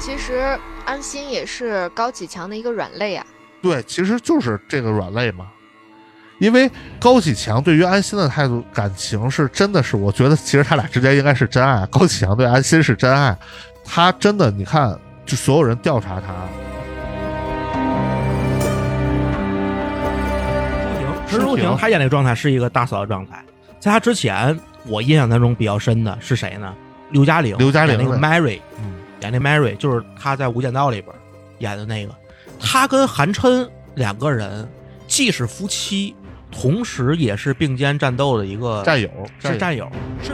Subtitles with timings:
[0.00, 3.24] 其实安心也是高启强的一个软肋啊。
[3.60, 5.46] 对，其实就是这个软肋嘛。
[6.38, 11.84] 因为高启强对于安心的态度、感情是真的是，我觉得其实他俩之间应该是真爱。
[11.86, 13.36] 高启强对安心是真爱，
[13.84, 16.34] 他真的，你看，就所有人调查他，
[21.28, 23.44] 石如婷她演那个状态是一个大嫂的状态，
[23.78, 26.74] 在她之前，我印象当中比较深的是谁呢？
[27.10, 31.14] 刘嘉玲，刘嘉玲演那个 Mary，嗯，演那 Mary 就是她在《无间道》里边
[31.58, 32.14] 演的那个，
[32.58, 34.68] 她跟韩琛两个人
[35.06, 36.14] 既是夫妻，
[36.50, 39.90] 同时也是并肩战斗的一个战友是战友，
[40.22, 40.32] 是。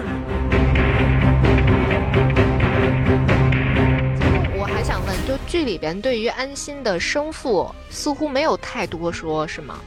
[4.58, 9.80] 我还想问，就剧里边对于安心的生父似乎没有太多说，是吗？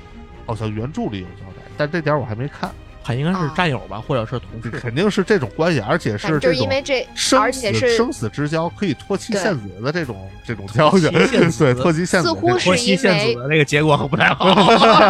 [0.46, 2.70] 好像原著里有交代，但这点我还没看。
[3.10, 11.10] 他应该是战友吧，或者是同事，肯定是这种关系，而且是就是因为这生死生死之交可以脱妻献子的这种这种交情，
[11.58, 14.56] 对，托妻献子，似乎是因为的那个结果不太好。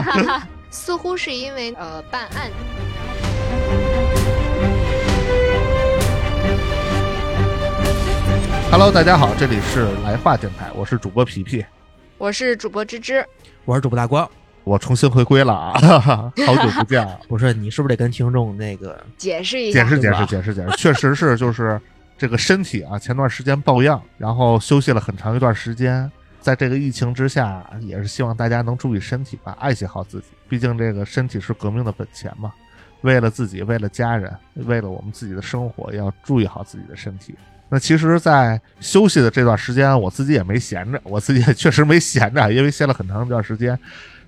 [0.71, 2.49] 似乎是因为呃办案。
[8.71, 11.65] Hello，大家好，这里是来话电台，我是主播皮皮，
[12.17, 13.25] 我是主播芝芝，
[13.65, 14.25] 我是主播大光。
[14.69, 17.19] 我重新回归了啊， 好久不见了。
[17.27, 19.83] 不是你是不是得跟听众那个解释一下？
[19.83, 21.81] 解释解释解释解释， 确实是就是
[22.19, 26.09] 这个身体啊，前段时间抱恙，然后休息了很长一段时间。
[26.39, 28.07] 在这个疫情之下，也是。
[28.07, 30.27] 希望大家能注意身体吧，爱惜好自己。
[30.47, 31.51] 毕竟这个身体是。
[31.53, 32.53] 革命的本钱嘛。
[33.01, 37.33] 为了自己，为了家人，为了我们自己的生活，要注意好自己的身体。
[37.67, 43.77] 那其实，在休息的这段时间，我自己也没闲着，我自己也确实没闲着，因为歇了很长一段时间。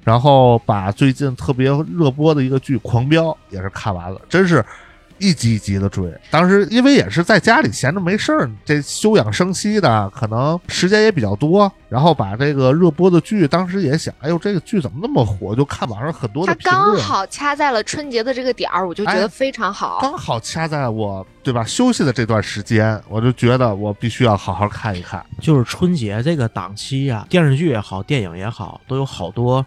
[0.04, 4.66] 然后把最近特别热播的一个剧《狂飙》也是看完了，真是
[5.22, 6.12] 一集一集的追。
[6.30, 11.72] 当时因为也是在家里闲着没事儿，这休养生息的，可能时间也比较多。
[11.88, 15.54] 然后把这个热播的剧，当时也想，哎呦，这个剧怎么那么火？
[15.54, 16.96] 就看网上很多的评论。
[16.96, 20.00] 刚好掐在了春节的这个点儿，我就觉得非常好。
[20.02, 25.22] 刚好掐在我对吧休息的这段时间，我就觉得我必须要好好看一看。
[25.42, 29.66] 就是春节这个档期呀，电视剧也好，电影也好，都有好多。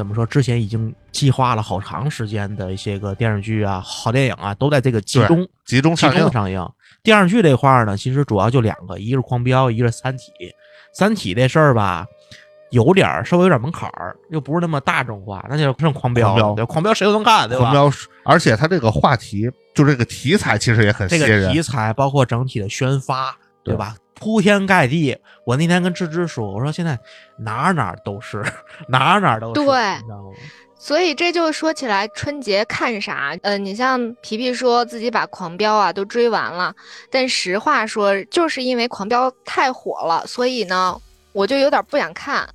[0.00, 0.24] 怎么说？
[0.24, 6.66] 之前已经计划了好长时间的一些个电视剧啊、好电影啊，都在这个集中集中集中上映。
[7.02, 10.32] 电视剧这块儿呢，其实主要就两个，一个是《狂飙》，一个是《三体》。
[10.94, 12.06] 《三体》这事儿吧，
[12.70, 16.34] 有点稍微有点门槛儿，又不是那么大众化，那就剩《狂飙》。
[16.56, 17.70] 对，《狂飙》谁都能干，对吧？
[17.70, 17.92] 狂飙，
[18.24, 23.94] 而且它这个话题，就这个题材，其实也很这个题材，包括整体的宣发，对吧？
[24.20, 25.16] 铺天盖地，
[25.46, 26.96] 我那天跟芝芝说，我说现在
[27.38, 28.44] 哪哪都是，
[28.86, 29.98] 哪哪都是，对，
[30.78, 33.34] 所以这就说起来春节看啥？
[33.42, 36.74] 呃，你像皮皮说自己把《狂飙》啊都追完了，
[37.10, 41.00] 但实话说，就是因为《狂飙》太火了，所以呢，
[41.32, 42.46] 我就有点不想看，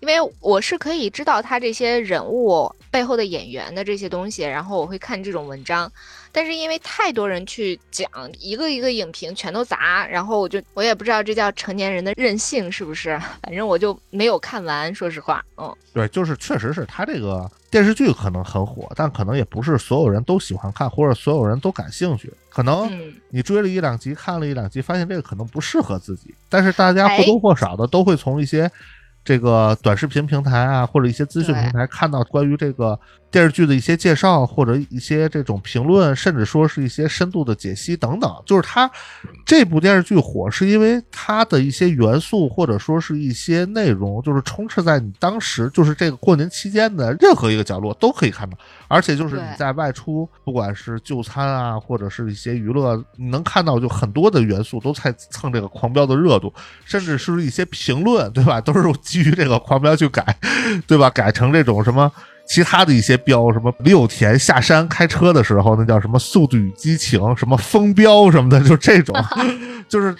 [0.00, 5.92] 因为我是可以知道他这些人物背后的演员的这些东西，然后我会看这种文章。
[6.32, 13.20] 但是因为太多人去讲一个一个影评全都砸，然后我就我也不知道这叫成年人的任性是不是？
[13.42, 22.32] 反正我就没有看完，说实话，嗯，对，就是确实是他这个电视剧可能很火，但可能也不是所有人都喜欢看，或者所有人都感兴趣。
[22.48, 22.90] 可能
[23.28, 26.34] 你追了一两集，看了一两集，发现这个可能不适合自己。
[26.48, 28.70] 但是大家或多或少的都会从一些。
[29.24, 32.98] 这个短视频平台啊，或者一些资讯平台看到关于这个
[33.32, 38.30] 电视剧的一些介绍，或者一些这种评论，甚至说是一些深度的解析等等。
[38.44, 38.88] 就是它
[39.44, 48.56] 这部电视剧火，是因为它的一些元素，或者说是一些内容，就是充斥在你当时就是这个过年期间的任何一个角落都可以看到。
[48.86, 56.52] 而且就是你在外出，不管是就餐啊，或者是一些娱乐，你能看到就很多的元素都在蹭这个狂飙的热度，
[56.84, 58.60] 甚至是一些评论，对吧？
[58.60, 60.36] 都是基于这个狂飙去改，
[60.86, 61.08] 对吧？
[61.08, 62.12] 改成这种什么
[62.52, 69.16] 其他的一些标，什么李有田下山开车的时候，那叫什么速度与激情，什么风标什么的，就这种，
[69.88, 70.14] 就是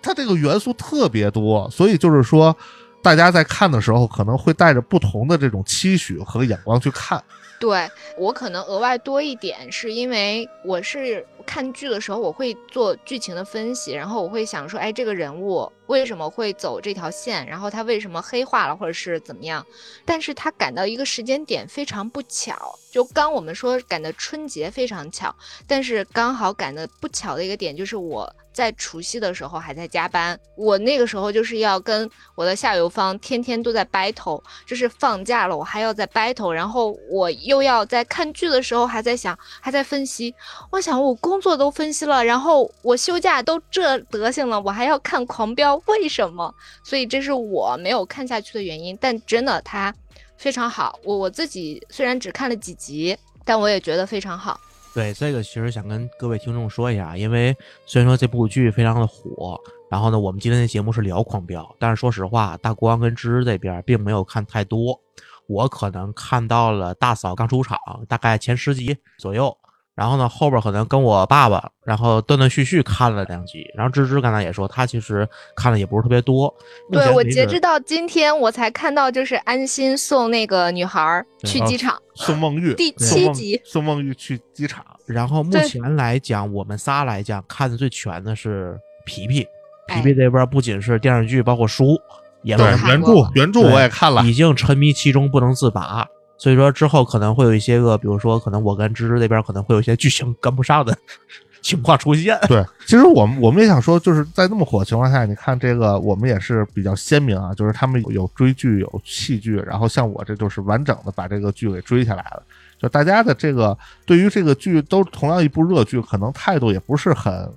[0.00, 2.56] 它这个元素特别多，所以就是说，
[3.02, 7.20] 大家在看的时候可能会带着不同的这种期许和眼光去看。
[7.62, 7.88] 对
[8.18, 19.64] 我可能额外多一点，是因为我是看剧的时候，我会做剧情的分析，然后我会想说，哎，这个人物为什么会走这条线，然后他为什么黑化了，或者是怎么样？
[20.04, 25.32] 但是他赶到一个时间点非常不巧，就刚我们说赶的春节非常巧，
[25.68, 28.34] 但是刚好赶的不巧的一个点就是我。
[28.52, 40.34] 在除夕的时候还在加班，我那个时候就是要跟我的下游方天天都在 battle，就是放假了我还要在 battle，然后我又要在看剧的时候还在想，还在分析。
[40.70, 46.54] 我想我工作都分析了，然后我休假都这德行了，我还要看狂飙，为什么？
[46.84, 48.96] 所以这是我没有看下去的原因。
[49.00, 49.94] 但真的，它
[50.36, 50.98] 非常好。
[51.04, 54.60] 我我自己虽然只看了几集，但我也觉得非常好。
[54.94, 57.56] 对这个，其实想跟各位听众说一下，因为
[57.86, 59.58] 虽然说这部剧非常的火，
[59.90, 65.00] 然后呢，我们今天的节目是聊《狂飙》，但是说实话，大光跟芝芝这边并没有看太多，
[65.46, 69.56] 我可能看到了大嫂刚出场，大概前十集左右。
[69.94, 73.66] 然后呢，后边可能跟我爸爸，然后断断续续看了两集。
[73.76, 76.52] 然后芝芝刚才也说，他其实看的也不是特别多。
[76.90, 84.84] 对我截止到今天，我才看到就是安心送那个女孩去机场，送孟玉第七集，送孟玉去机场。
[85.06, 89.46] 然后目前来讲，我们仨来讲看的最全的是皮皮。
[89.88, 92.00] 皮皮这边不仅是电视剧，包括书
[92.42, 96.06] 也对原著，原著我也看了，已经沉迷其中不能自拔。
[96.42, 100.92] 所以说之后可能会有一些个，比如说可能我跟芝芝那边可能会有一些剧情跟不上的
[101.62, 102.36] 情况出现。
[102.48, 112.42] 对，其实我们我们也想说，就是在那么火的情况下，你看这个我们也是比较鲜明啊，就是他们有追剧有戏剧，然后像我这就是完整的把这个剧给追下来了。
[112.76, 117.48] 就大家的这个对于这个剧都同样一部热剧，可能态度也不是很。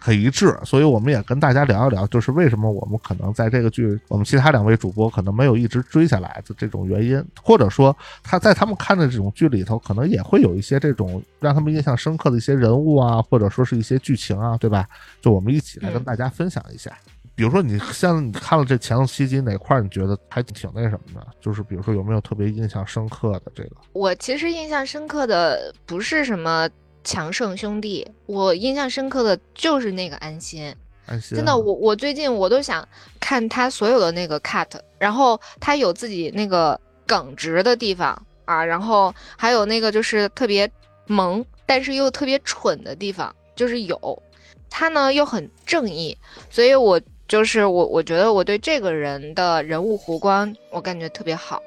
[0.00, 14.88] 很一致，所以我们也跟大家聊一聊，就是为什么我们可能在这个剧，我们其他两位主播可能没有一直追下来的这种原因，或者说他在他们看的这种剧里头，可能也会有一些这种让他们印象深刻的一些人物啊，或者说是一些剧情啊，对吧？
[15.20, 16.90] 就我们一起来跟大家分享一下。
[17.34, 21.26] 比如说，你像你看了这前七集哪块你觉得还挺那什么的？
[21.40, 23.76] 就是比如说有没有特别印象深刻的这个？
[23.92, 26.68] 我其实印象深刻的不是什么。
[27.02, 30.74] 强盛兄弟，我印象深刻的就是那个安心，
[31.06, 32.86] 安心，真的，我我最近我都想
[33.18, 34.68] 看他所有的那个 cut，
[34.98, 40.70] 然后他有自己那个耿直的地方啊，然后还有那个就是特别
[41.06, 44.22] 萌，但是又特别蠢的地方，就是有
[44.68, 46.16] 他呢又很正义，
[46.50, 51.62] 所以我就是我我觉得我对这个人的人物弧光我感觉特别好，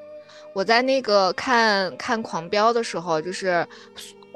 [0.52, 3.66] 我在那个看看狂飙的时候就是。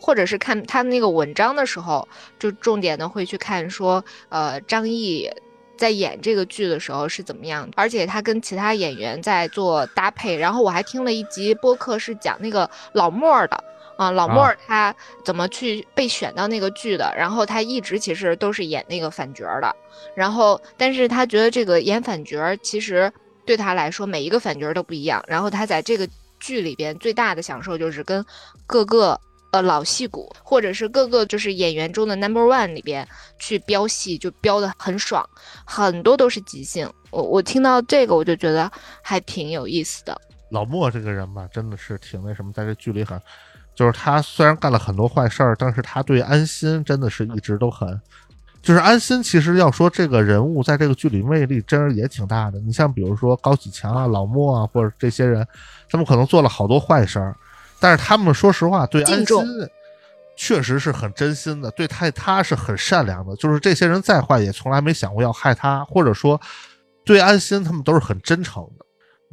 [0.01, 2.07] 或者是看他那个文章的时候，
[2.39, 5.29] 就重点的会去看说，呃，张译
[5.77, 10.37] 在演这个剧的时候是怎么样，而且他跟其他演员在做搭配。
[10.37, 13.65] 然后我还听了一集播客，是讲那个老莫的
[13.97, 17.13] 啊，老莫他怎么去被选到那个剧的。
[17.17, 19.77] 然后他一直其实都是演那个反角的，
[20.15, 23.13] 然后但是他觉得这个演反角其实
[23.45, 25.23] 对他来说每一个反角都不一样。
[25.27, 26.09] 然后他在这个
[26.41, 28.25] 剧里边最大的享受就是跟
[28.67, 29.21] 各个。
[29.51, 33.07] 呃，老戏骨，或者是各个就是演员中的 number one 里边
[33.39, 35.27] 去飙戏，就飙的很爽，
[35.65, 36.87] 很多都是即兴。
[37.11, 40.21] 我我听到这个，我就觉得还挺有意思的。
[40.51, 43.19] 老莫这个人吧，真的是挺那什么，在这剧里很，
[43.75, 47.99] 就是他虽然干了很多坏事儿，但是他对安心真的是一直都很，
[48.63, 49.23] 就是安心。
[49.23, 52.59] 其实要说这个人物在这个剧里魅力，真是也挺大的。
[52.61, 55.47] 你像比如说高启强啊、老莫啊，或者这些人，
[55.89, 57.35] 他们可能做了好多坏事儿。
[57.81, 59.37] 但是他们说实话，对安心
[60.37, 63.35] 确实是很真心的，对他他是很善良的。
[63.37, 66.41] 就是这些人再坏，也从来没想过要害他，或者说
[67.05, 68.85] 对安心，他们都是很真诚的。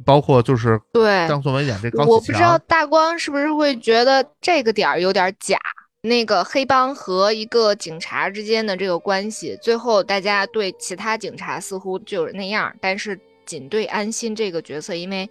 [0.04, 5.58] 包括就是对张颂文演这高，我不知道大光是不是会觉得这个点儿有点假。
[6.02, 15.28] 那个黑帮和一个警察之间的这个关系，最后大家对其他警察似乎就是那样，但是仅对安心这个角色，因为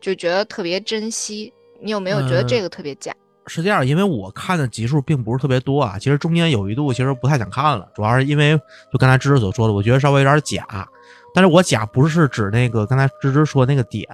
[0.00, 1.52] 就觉得特别珍惜。
[1.80, 3.12] 你有没有觉得这个特别假？
[3.48, 5.96] 是这样，因为我看的集数并不是特别多啊。
[5.98, 8.58] 其实中间有一度，其实不太想看了，主要是因为
[8.92, 10.88] 就刚才芝芝所说的，我觉得稍微有点假。
[11.32, 14.08] 但是我假不是指那个刚才芝芝说那个点，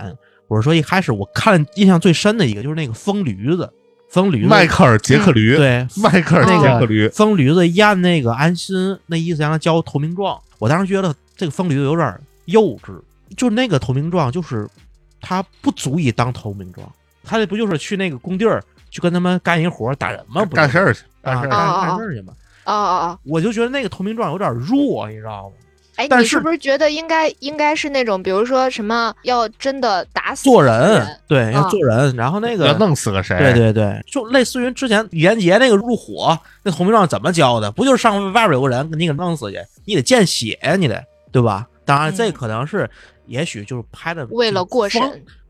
[0.48, 3.72] 我是说一开始我看印象最深的一个就是那个疯驴子，
[4.10, 10.38] 疯驴子迈克尔杰克驴，对，迈克尔杰克驴，疯驴子验那个安心，那意思让他交投名状。
[10.58, 13.00] 我当时觉得这个疯驴子有点幼稚，
[13.34, 14.68] 就那个投名状，就是
[15.22, 16.86] 他不足以当投名状。
[17.24, 20.44] 他这不就是去那个工地儿去跟他们干一活打人吗？
[20.46, 22.32] 干事儿去，干事儿干事儿去嘛。
[22.64, 23.18] 哦哦哦！
[23.24, 25.56] 我就觉得那个投名状有点弱，你知道吗？
[25.96, 31.06] 哎，你是不是觉得应该应该是那种，比如说什么要真的打死做人？
[31.26, 33.36] 对，要做人，然后那个要弄死个谁？
[33.36, 37.70] 对对对，就类似于之前李连杰那个入伙那投名状怎么交的？
[37.70, 39.58] 不就是上外边有个人你给弄死去？
[39.84, 41.68] 你得见血呀，你得对吧？
[41.84, 42.88] 当然，这可能是
[43.26, 45.02] 也许就是拍的为了过审。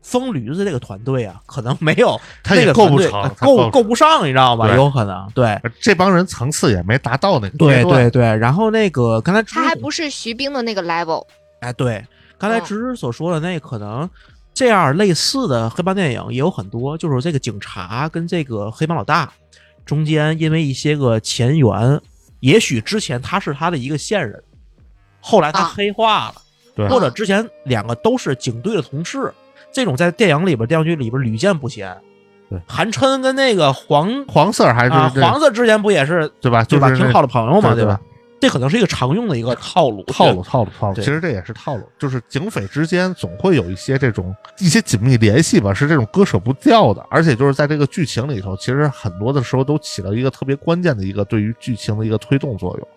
[0.03, 4.75] 疯驴子这个团队啊，可能没有他也够不成，够够不上，你知道吧？
[4.75, 7.57] 有可能，对这帮人层次也没达到那个。
[7.57, 11.25] 对对对，然后那个刚才他还不是徐冰的那个 level。
[11.61, 12.05] 哎，对，
[12.37, 14.07] 刚才芝芝所说的那可能
[14.53, 19.31] 这样类似的黑帮电影也有很多，就是这个警察跟这个黑帮老大
[19.85, 21.99] 中间因为一些个前缘，
[22.41, 24.43] 也许之前他是他的一个线人，
[25.21, 26.35] 后来他黑化了。
[26.89, 29.31] 或者之前两个都是警队的同事，
[29.73, 31.93] 这种在电影里边、电视剧里边屡见不鲜。
[32.49, 36.63] 对，韩琛跟那个黄黄色还是啊黄色之前不也是对吧？
[36.63, 36.89] 对吧？
[36.91, 37.99] 挺好的朋友嘛，对吧？
[38.39, 40.95] 这可能是一个常用的一个套路，套路，套路，套路。
[40.95, 47.01] 其实这也是套路，就是警匪之间总会有一些这种一些紧密联系吧，是这种割舍不掉的。
[47.09, 52.87] 而且就是在这个剧情里头，其实很多的时候都起到一个特别关键的一个对于剧情的一个推动作用。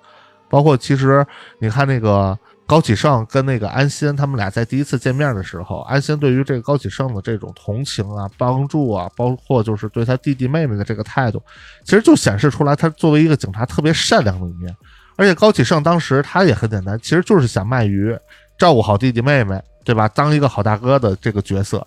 [0.50, 1.24] 包括其实
[1.60, 11.40] 你看那个高启盛跟那个安心，他们俩在第一次见面的时候，安心对于这个高启盛的这种同情啊、帮助啊，包括就是对他弟弟妹妹的这个态度，
[11.84, 14.74] 其实就显示出来他作为一个警察特别善良的一面。
[15.14, 18.14] 而且高启盛当时他也很简单，其实就是想卖鱼，
[18.58, 20.08] 照顾好弟弟妹妹，对吧？
[20.08, 21.78] 当一个好大哥的这个角色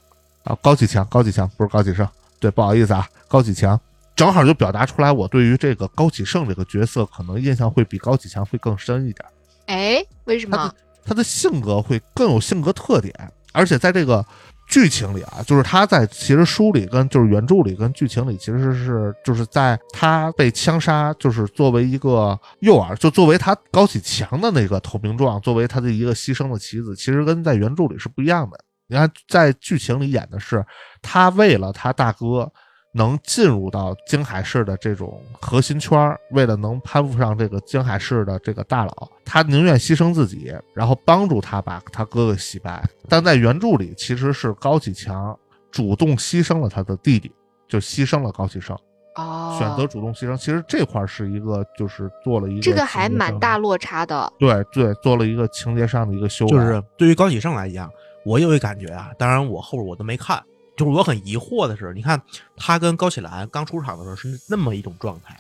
[0.46, 0.58] 啊。
[0.62, 2.08] 高启强，高启强不是高启盛，
[2.40, 3.80] 对，不好意思啊，高启强
[4.16, 9.26] 正好就表达出来，我对于这个高启盛这个角色可能印象会比高启强会更深一点。
[9.68, 10.74] 哎，为什么？
[11.04, 13.14] 他的性格会更有性格特点，
[13.52, 14.26] 而且在这个。
[14.72, 28.64] 剧情里啊，就是他在其实书里跟就是原著里跟剧情里其实是就是在他被枪杀，就是作为一个诱饵，就作为他高启强的那个投名状，作为他的一个牺牲的棋子，其实跟在原著里是不一样的。
[28.88, 30.64] 你看在剧情里演的是
[31.02, 32.48] 他为了他大哥。
[32.92, 42.84] 能进入到京海市的这种核心圈为了能攀附上这个京海市的这个大佬，他宁愿牺牲自己，然后帮助他把他哥哥洗白。
[43.08, 45.38] 但在原著里，其实是高启强
[45.70, 47.32] 主动牺牲了他的弟弟，
[47.68, 48.76] 就牺牲了高启盛。
[49.16, 54.32] 哦，选择主动牺牲，其实这块是一个，就是做了一个这个还蛮大落差的。
[54.40, 56.56] 对对，做了一个情节上的一个修改。
[56.56, 57.90] 就是对于高启盛来讲，
[58.26, 60.42] 我有一感觉啊，当然我后边我都没看。
[60.80, 62.22] 就是我很疑惑的是，你看
[62.56, 65.38] 他跟高启兰刚出场的时候是那么一种状态，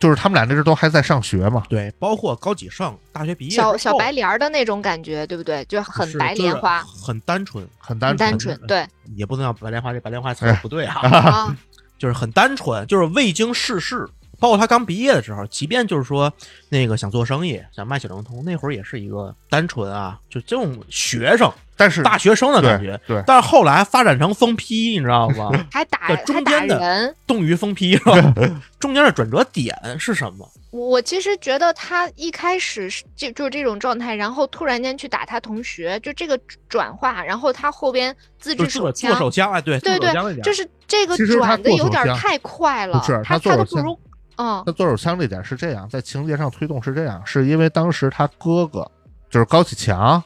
[0.00, 1.62] 就是他们俩那时都还在上学嘛。
[1.68, 5.64] 对，包括高启盛大学毕业，小小白莲的那种感觉，对不对？
[5.66, 8.58] 就很白莲花，很单纯，很单单纯。
[8.66, 8.84] 对，
[9.14, 11.56] 也不能叫白莲花，这白莲花词不对啊，
[11.96, 14.04] 就是很单纯，就是未经世事。
[14.40, 16.32] 包括他刚毕业的时候，即便就是说
[16.68, 21.48] 那个想做生意，想卖小灵通，那会儿也是一个单纯啊，就这种学生，
[21.82, 22.98] 但是大学生的感觉。
[23.06, 25.50] 对，但是后来发展成疯批，你知道吗？
[25.72, 28.14] 还打还打人，动于疯批是吧？
[28.78, 30.48] 中间的转折点是什么？
[30.70, 43.98] 我其实觉得他一开始是就就是这种状态，然后突然间去打他同学，就这个转化，然后他后边自制手枪，做手枪，哎，对对对，就是这个转的有点太快了，他他都不如。
[44.38, 48.90] 嗯，他做手枪这点是这样，在情节上推动是这样，是因为当时他哥哥
[49.30, 50.22] 就是高启强，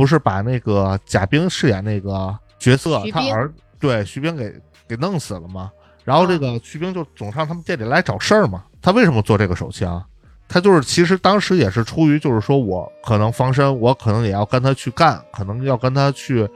[0.00, 4.50] 不是把那个贾冰饰演那个角色他儿对徐冰给
[4.88, 5.70] 给弄死了吗？
[6.04, 8.64] 然后这个徐冰就总上他们店里来找事儿嘛。
[8.80, 10.02] 他为什么做这个手枪？
[10.48, 16.48] 他就是其实当时也是出于就是说我可能防身，我可能也要跟他去干，可能要跟他去。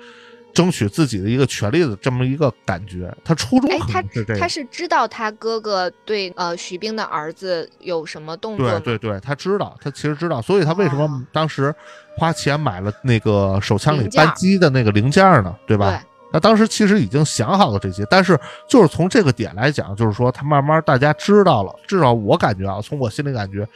[0.54, 4.02] 争取自己的一个权利的这么一个感觉，他初衷他
[4.38, 11.74] 他是知道他哥哥对呃徐冰的儿子有什么动作对对对，他知道，他其实知道，所以他为什么当时
[12.16, 15.54] 花钱买了那个手枪里扳机的那个零件呢？
[15.66, 16.02] 对吧？
[16.32, 23.68] 他当时其实已经想好了这些，但是就是从这个点来讲，就是说他慢慢大家知道了，至少我感觉啊，从我心里感觉。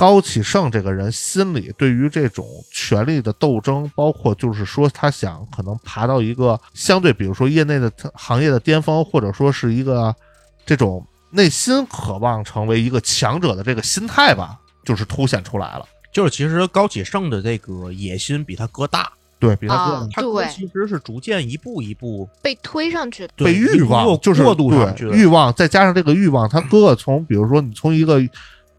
[0.00, 10.16] 高启盛这个人心里对于这种权力的斗争，包括就是说他想可能爬到一个相对，比如说业内的行业的巅峰，或者说是一个
[10.64, 15.84] 这种内心渴望成为一个强者的这个心态吧，就是凸显出来了。
[16.10, 28.18] 就是其实高启盛的这个野心比他哥大，对比他哥，他哥其实是逐渐一步一步被推上去，被欲望就是过度上去，欲望再加上这个欲望，他哥哥从比如说你从一个。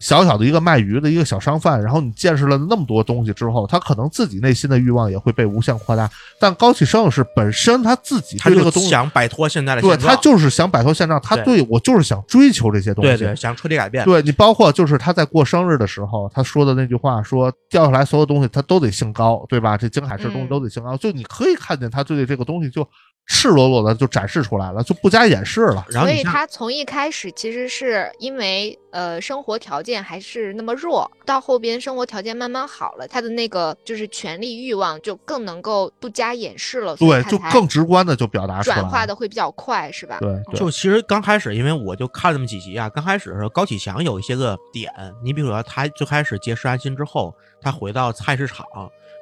[0.02, 6.10] 小小的一个卖鱼的一个小商贩，然后你见识了那么多东西之后，他可能自己内心的欲望也会被无限扩大。
[6.40, 14.04] 但高启盛是本身他自己对这个东西想摆脱现在的对他就是想摆脱现状，他对我就是想追求这些东西，对对，想彻底改变。
[14.04, 19.76] 对你包括就是他在过生日的时候，他说的那句话，说掉下来所有东西他都得姓高，对吧？
[19.76, 22.86] 这京海市东西都得姓高，就你可以看见他对这个东西就。
[23.28, 25.86] 赤裸裸的就展示出来了，就不加掩饰了。
[25.92, 36.94] 所以他从一开始其实是因为呃生活条件还是那么弱，到后边生活条件慢慢好了，他的那个就是权力欲望就更能够不加掩饰了。
[36.96, 40.18] 对，就更直观的就表达出来，转化的会比较快，是吧？
[40.20, 44.92] 对，就其实刚开始，因为我就看那么几集啊，刚开始的时候高启强有一些个点，
[45.24, 48.64] 你比如说他最开始结施安心之后，他回到菜市场。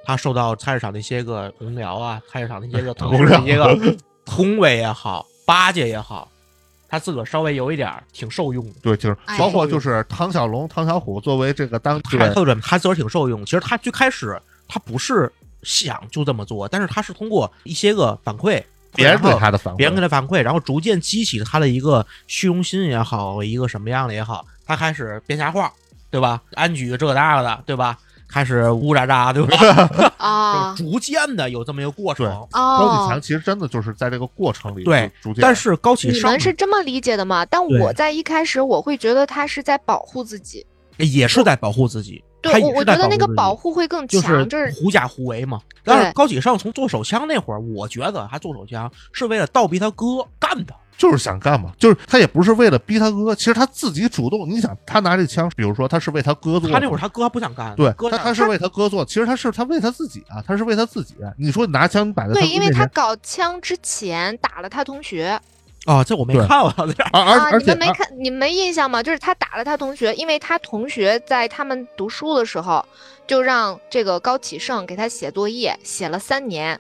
[0.03, 3.79] 他受到菜市场那些个同僚啊，菜市场那些个 同事那些个
[4.25, 6.27] 恭维也好，巴结也好，
[6.91, 8.75] 他自个儿稍微有一点挺受用的。
[8.83, 12.19] 对，就是包括就是唐小龙、唐小虎作为这个当他
[12.61, 13.45] 他自个儿挺受用。
[13.47, 15.33] 其实他最开始他不是
[15.63, 18.63] 想就这么做，但是他是通过一些个反馈，
[18.95, 25.73] 别人给他的反馈，别人给他反馈，然后逐渐激起他的一个虚荣心也好，一个什么样的也好，他开始编瞎话，
[26.11, 26.43] 对吧？
[26.55, 27.97] 安举这个那个的，对吧？
[28.31, 30.13] 开始呜喳喳，对吧？
[30.19, 32.27] 啊，逐渐的有这么一个过程。
[32.51, 35.43] 高启强其实真的就是在这个过程里，对，逐渐。
[35.43, 37.45] 但是高启你们是这么理解的吗？
[37.47, 40.65] 但我在一开始我会觉得他是在保护自己，
[40.99, 42.23] 也是在保护自己。
[42.43, 45.61] 对，我我觉得那个保护会更强，就是狐假虎威嘛。
[45.85, 50.75] 但是高启盛从做手枪那会儿，我觉得他做手枪是为了倒逼他哥干的。
[51.01, 54.47] 就是想干嘛，就是他也不是为了逼他哥，其实他自己主动。
[54.47, 61.15] 你想，他拿这枪，比如说他是为他哥做，他那会儿他哥不想干，对，他他是为他哥做，其实他是他为他自己啊，他是为他自己。
[61.39, 65.41] 你说你拿枪摆在对，因为他搞枪之前打了他同学。
[65.87, 66.69] 啊，这我没看过，
[67.13, 69.03] 啊，你们没看，你们没印象吗？
[69.03, 72.85] 就是他打了他同学，因为他同学在他们读书的时候，
[73.27, 76.79] 就让这个高启盛给他写作业，写了三年，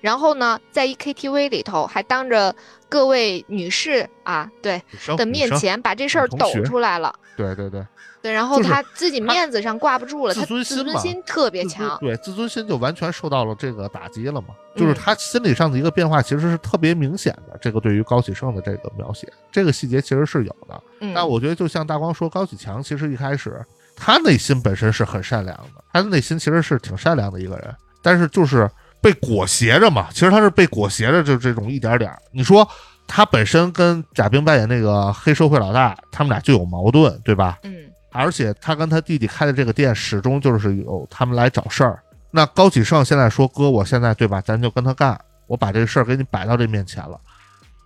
[0.00, 2.54] 然后呢，在一 KTV 里头还当着
[2.88, 4.82] 各位女士啊，对
[5.16, 7.84] 的面前把这事儿抖出来了，对对对。
[8.22, 14.48] 对，然后他自己面子上挂不住了，他自尊心特别强，对，自尊心就完全受到了这个打击了嘛。
[14.76, 17.56] 就是他心理上的一个变化，其实是特别明显的。
[17.62, 20.78] 这个对于高启盛的这个描写，这个细节其实是有的。
[21.14, 23.58] 但我觉得，就像大光说，高启强其实一开始
[23.96, 30.08] 他内心本身是很善良的，他的内心其实是挺善良的一个人，但是就是被裹挟着嘛。
[30.12, 32.12] 其实他是被裹挟着，就这种一点点。
[32.32, 32.68] 你说
[33.06, 37.58] 他本身跟贾冰扮演那个黑社会老大，他们俩就有矛盾，对吧？
[37.62, 37.74] 嗯。
[38.12, 42.02] 而且他跟他弟弟开的这个店，始终就是有他们来找事儿。
[42.32, 44.40] 那高启盛现在说：“哥，我现在对吧？
[44.40, 45.16] 咱就跟他干，
[45.46, 47.20] 我把这事儿给你摆到这面前了。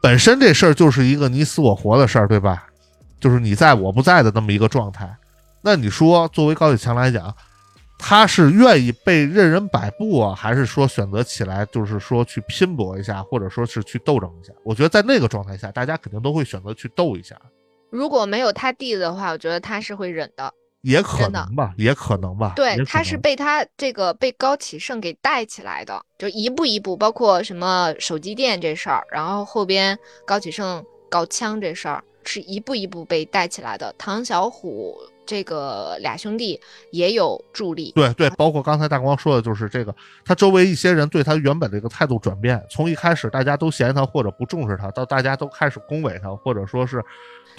[0.02, 2.66] 本身这事儿就是一个你死我活的事儿，对吧？
[3.20, 5.14] 就是你在我不在的那么一个状态。
[5.60, 7.34] 那你说，作为高启强来讲，
[8.06, 14.52] 他是愿意被任人摆布啊，还是说选择起来，就是说去拼搏一下，或者说是去斗争一下？
[14.62, 17.34] 我觉得在那个状态下，大家肯定都会选择去斗一下。”
[17.88, 22.52] 如果没有他弟的话，我觉得他是会忍的，也可能吧，也可能吧。
[22.54, 33.94] 对，他是被他这个被高启盛给带起来的，就一步一步，包括什么手机店这事儿，然后后边高启盛搞枪这事儿，是一步一步被带起来的。
[33.96, 34.94] 唐小虎。
[35.26, 36.60] 这个俩兄弟
[36.90, 47.02] 也有助力，对对，包括刚才大光说的，就是这个他周围一些人对他原本的一个态度转变，从一开始大家都嫌他或者不重视他，到大家都开始恭维他，或者说是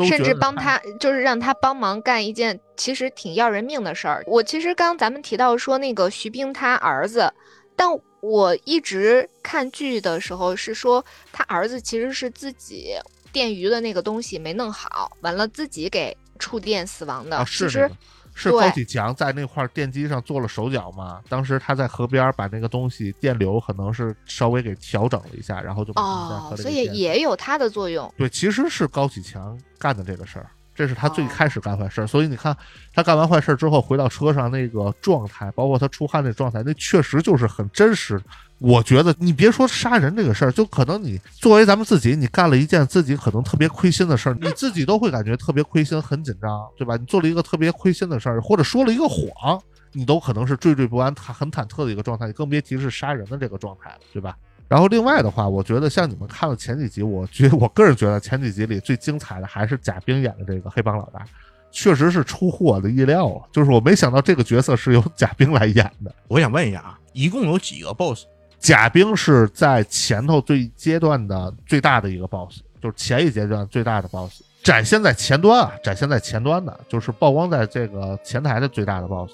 [0.08, 4.24] 甚至帮他，就是让他帮忙干一件其实挺要人命的事儿。
[4.28, 7.34] 我其实刚咱们提到说那个徐冰他儿子，
[7.76, 7.88] 但
[8.22, 12.94] 我一直看剧的时候是说他儿子其实是自己
[13.32, 16.16] 电鱼的那个东西没弄好，完了自己给。
[16.40, 17.90] 触电死亡的，其实
[18.34, 21.22] 是高启强在那块电机上做了手脚嘛。
[21.30, 28.14] 当时他在河边把那个东西电流可能是稍微给调整了一下，然后就哦，所以也有他的作用。
[28.18, 32.08] 对，其实是高启强干的这个事儿，这是他最开始干坏事儿。
[32.08, 32.56] 所以你看，
[32.94, 38.22] 他干完坏事之后回到车上那个状态，包括他出汗那状态，那确实就是很真实。
[38.60, 46.96] 我觉得你别说杀人这个事儿，就可能你作为咱们自己，你干了一件自己可能特别亏心的事儿，你自己都会感觉特别亏心、很紧张，对吧？
[46.96, 49.62] 你做了一个特别亏心的事儿，或者说了一个谎，
[49.92, 54.38] 你都可能是惴惴不安、很忐忑的一个状态，更别提是杀人的这个状态了，对吧？
[54.68, 61.26] 然后另外的话，我觉得像你们看了前几集，我觉我个人觉得前几集里最精彩的还是贾冰演的这个黑帮老大，
[61.72, 63.46] 确实是出乎我的意料啊！
[63.52, 66.14] 就是我没想到这个角色是由贾冰来演的。
[66.28, 68.26] 我想问一下啊，一共有几个 BOSS？
[68.58, 79.34] 贾冰是在前头最阶段的最大的一个 boss，就是前一阶段最大的 boss，展现在前端啊，展现在前端的，就是曝光在这个前台的最大的 boss，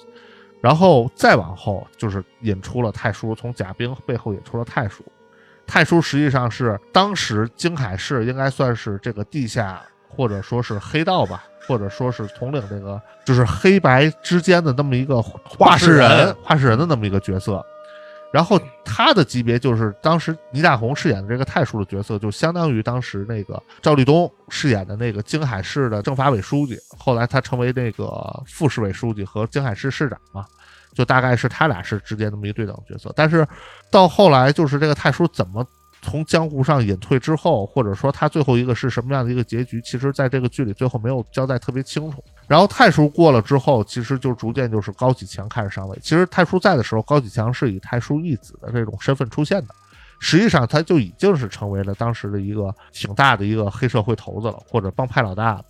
[0.60, 5.02] 然后再往后就是引出了太叔，从贾冰背后引出了太叔，
[5.66, 17.64] 太叔实际上是当时京海市应该算是这个地下或者说是黑道吧，或者说是统领这个就是黑白之间的那么一个话事人，话事人的那么一个角色。
[18.32, 30.46] 然后他的级别就是当时倪大红饰演的这个太叔的角色，就相当于当时那个赵立东饰演的那个京海市的政法委书记，后来他成为那个副市委书记和京海市市长嘛，
[30.94, 33.12] 就大概是他俩是之间那么一个对等角色。
[33.16, 33.46] 但是
[33.90, 35.66] 到后来就是这个太叔怎么？
[36.04, 42.24] 从江湖上隐退之后，或者说他最后一个是什么样的一个结局，其实在这个剧里最后没有交代特别清楚。
[42.48, 45.96] 然后太叔过了之后，其实就逐渐就是高启强开始上位。
[46.02, 49.72] 其实太叔在的时候，高启强是以太叔义子的这种身份出现的，
[50.18, 55.64] 实际上他就已经是成为了当时的一个挺大的一个黑社会头子了，或者帮派老大了。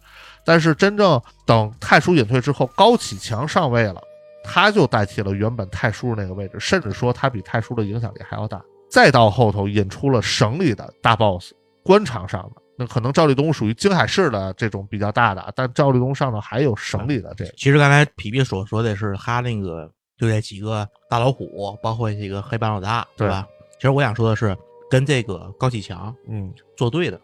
[0.46, 4.00] 但是真正等太叔隐退之后，高启强上位了，
[4.44, 8.62] 他就代替了原本太叔那个位置，甚至说他比太叔的影响力还要大。
[8.90, 11.52] 再到后头引出了省里的大 boss，
[11.82, 17.44] 官场上的那可能赵立东属于京海市的这种比较大的，但赵立东上头还有省里的这。
[17.56, 23.46] 其实刚才皮皮所说的是他那个就这几个大老虎，包括这个黑帮老大，对吧？
[23.76, 24.56] 其实我想说的是，
[24.90, 27.20] 跟这个高启强嗯作对的，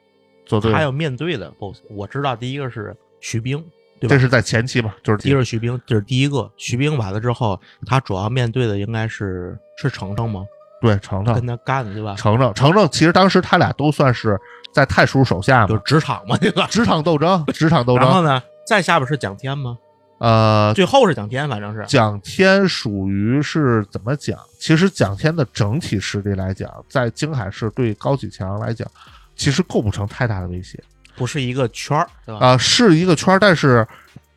[0.47, 1.81] 作对，还有面对的 boss。
[1.91, 3.63] 我知道第一个是徐冰。
[4.01, 10.45] 这是在前期嘛，就是第一个徐冰，这是第一个徐冰完了之后，他主要面对的应该是是程程吗？
[10.81, 12.15] 对，程程跟他干的对吧？
[12.17, 14.39] 程程，程程，其实当时他俩都算是
[14.73, 16.69] 在太叔手下嘛，就职场嘛，对吧？
[16.71, 18.05] 职场斗争，职场斗争。
[18.05, 19.77] 然后呢，再下边是蒋天吗？
[20.21, 24.39] 呃，最后是蒋天，反正是蒋天属于是怎么讲？
[24.59, 28.89] 其实蒋天的整体实力来讲，在京海市对高启强来讲，
[29.37, 30.83] 其实构不成太大的威胁。
[31.19, 32.47] 不是一个圈儿，对吧？
[32.47, 33.87] 啊，是一个圈儿，但是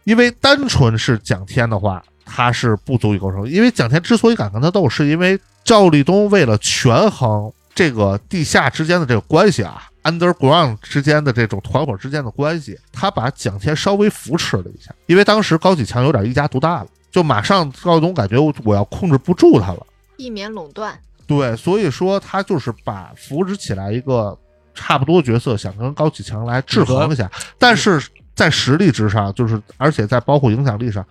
[0.04, 3.48] 因为单纯是蒋天的话，他是不足以构成。
[3.48, 14.94] 因为蒋天之所以敢跟他斗，是因为赵立东为了权衡这个地下之间的这个关系啊，underground 之间的这种团伙之间的关系，他把蒋天稍微扶持了一下。
[15.06, 19.86] 因为当时高启强有点一家独大了，就马上赵立东感觉我要控制不住他了，
[20.18, 21.00] 避免垄断。
[21.28, 24.38] 对，所以说他就是把扶持起来一个。
[24.74, 28.02] 差不多角色想跟高启强来制衡一下，但是
[28.34, 31.06] 在实力之上，就是而且在包括影响力上，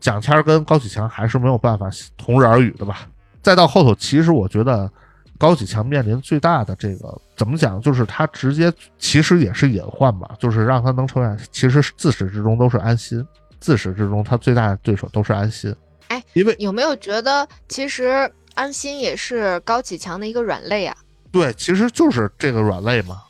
[0.00, 3.06] 蒋谦跟高启强还是没有办法同日而语的吧。
[3.42, 4.90] 再到后头，其实我觉得
[5.36, 13.26] 高启强面临最大的这个怎么讲，就是他直接其实也是隐患吧，就是让他能成为，其实自始至终都是安心，
[13.58, 15.74] 自始至终他最大的对手都是安心。
[16.06, 20.96] 哎，因为有没有觉得其实安心也是高启强的一个软肋啊？
[21.32, 23.22] 对，其实就是这个软肋嘛，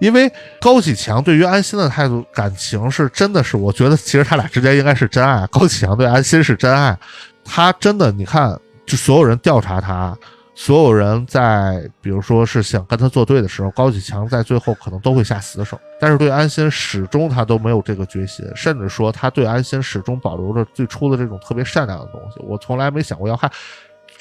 [0.00, 0.30] 因为
[0.60, 5.46] 高启强对于安心的态度感情是真的是，我觉得其实他俩之间应该是真爱。
[5.46, 6.98] 高启强对安心是真爱，
[7.44, 10.18] 他真的，你看，就所有人调查他，
[10.56, 22.40] 所有人在，比如说是想跟他作对的时候，高启强在最后可能都会下死手，但是对安心始终他都没有这个决心，甚至说他对安心始终保留着最初的这种特别善良的东西。
[22.42, 23.48] 我从来没想过要害。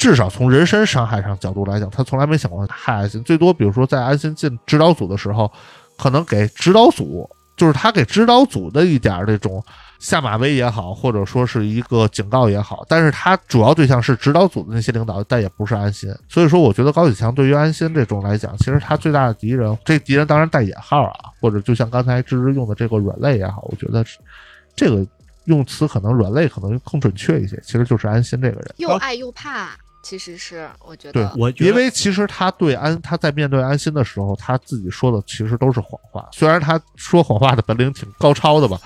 [0.02, 3.24] 至少从人身伤害上角度来讲，他从来没想过害安心。
[3.24, 5.52] 最多，比如说在安心进指导组的时候，
[5.96, 9.64] 可能给指导组，就是他给指导组的一点这种
[10.00, 12.84] 下马威也好，或者说是一个警告也好。
[12.90, 16.12] 但是他主要对象是指导组的那些领导，但也不是安心。
[16.28, 24.04] 所以说，我觉得高启强对于安心这种来讲，其实他最大的敌人，这敌人当然带引号啊，或者就像刚才芝芝用的这个软肋也好，我觉得
[24.76, 25.06] 这个
[25.46, 27.62] 用词可能软肋可能更准确一些。
[27.64, 29.70] 其实就是安心这个人，又爱又怕。
[30.02, 36.28] 其实是我觉得，对我因为其实他对安他在面对安心的时候，他自己说的其实都是谎话。
[36.32, 38.80] 虽然他说谎话的本领挺高超的吧，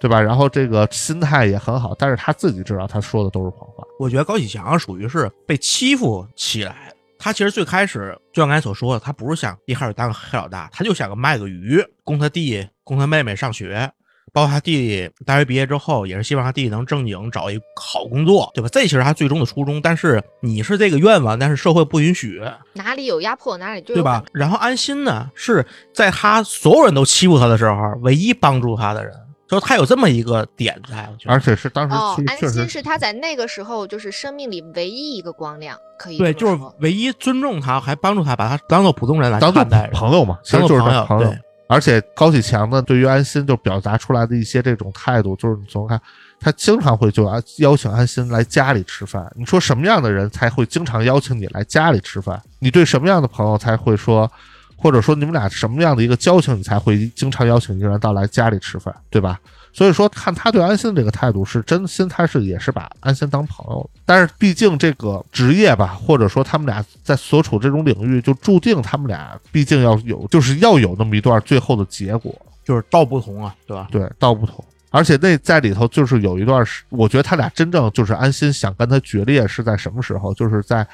[0.00, 0.20] 对吧？
[0.20, 3.84] 然后这个心态也很好，但是他自己知道他说的都是谎话。
[3.98, 6.92] 我觉得高启强属于是被欺负起来。
[7.18, 13.90] 他其实最开始就像刚才所说的，他不是想一开始当个黑老大，他就想个卖个鱼，供他弟供他妹妹上学。
[14.32, 18.68] 包括他弟弟大学毕业之后，也是希望他弟弟能正经找一好工作，对吧？
[18.70, 19.80] 这其实他最终的初衷。
[19.80, 22.42] 但是你是这个愿望，但是社会不允许。
[22.72, 24.24] 哪里有压迫，哪里就对吧？
[24.32, 25.64] 然后安心呢，是
[25.94, 29.12] 在他所有人都欺负他的时候，唯一帮助他的人，
[29.48, 31.08] 就他有这么一个点在。
[31.26, 41.34] 而且是当时哦，安心是他在那个时候就是生命里唯一一个光亮，可以对，就是唯一尊重他，还帮助他，把他当做普通人来看待，朋友嘛，当做朋友。
[41.68, 46.00] 而且高启强呢，对于安心就表达出来的一些这种态度，就是你从看，
[46.40, 49.30] 他经常会就啊邀请安心来家里吃饭。
[49.36, 52.40] 你说什么样的人才会经常邀请你来家里吃饭？
[52.58, 54.30] 你对什么样的朋友才会说，
[54.76, 59.38] 或者说你们俩什么样的一个交情，你才会经常邀请一个人到来家里吃饭，对吧？
[59.72, 63.88] 所以说，看他对安心的这个态度是真心，他是也是把安心当朋友。
[64.04, 73.88] 但是毕竟这个职业吧，或者说他们俩在所处这种领域，就注定他们俩毕竟要有，就是要有那么一段最后的结果，就是道不同啊，对吧？
[73.90, 74.64] 对，道不同。
[74.90, 80.32] 而且那在里头就是有一段是，我觉得他俩真正就是安心想跟他决裂是在什么时候？
[80.32, 80.86] 就是在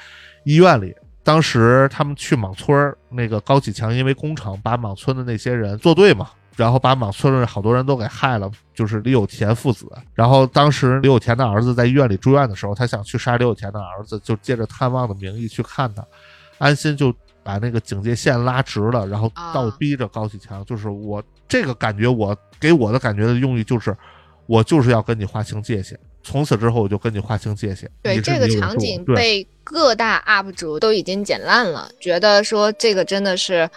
[0.43, 6.29] 医院里，当时他们去莽村那个高启强因为工程把莽村的那些人作对嘛。
[6.55, 9.85] 然后把莽村好多人都给害了，就是李有田父子。
[10.13, 16.01] 然后当时李有田的儿子在医院里住院的时候，他想去杀李有田的儿子，就借着探望的名义去看他。
[16.57, 17.13] 安心就
[17.43, 20.63] 把那个警戒线拉直了，然后倒逼着高启强。
[20.63, 23.93] 就是我这个感觉，我给我的感觉的用意就是，
[24.45, 25.99] 我就是要跟你划清界限。
[26.23, 27.91] 从此之后，我就跟你划清界限。
[28.01, 33.69] 对这个场景被各大 UP 主都已经剪烂了，觉得说这个真的是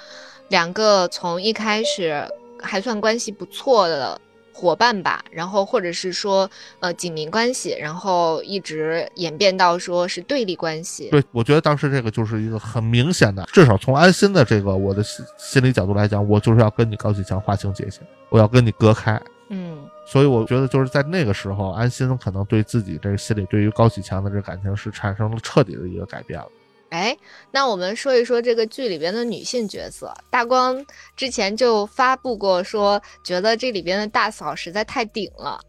[0.48, 2.24] 两个从一开始。
[2.60, 4.20] 还算关系不错的
[4.52, 11.08] 伙伴吧，然后或者是说呃警民关系，然后一直演变到说是对立关系。
[11.10, 19.20] 对，我觉得当时这个就是一个很明显的，至少从安心的这个我的心心理角度来讲，我就是要跟你高启强划清界限，我要跟你隔开。
[19.50, 26.48] 嗯，所以我觉得就是在那个时候，安心可能对自己这个心里对于高启强的这感情是产生了彻底的一个改变了。
[26.90, 27.16] 哎，
[27.52, 30.14] 那我们说一说这个剧里边的女性角色。
[30.30, 30.84] 大光
[31.16, 35.60] 之前就发布过说，觉得这里边的大嫂实在太顶了。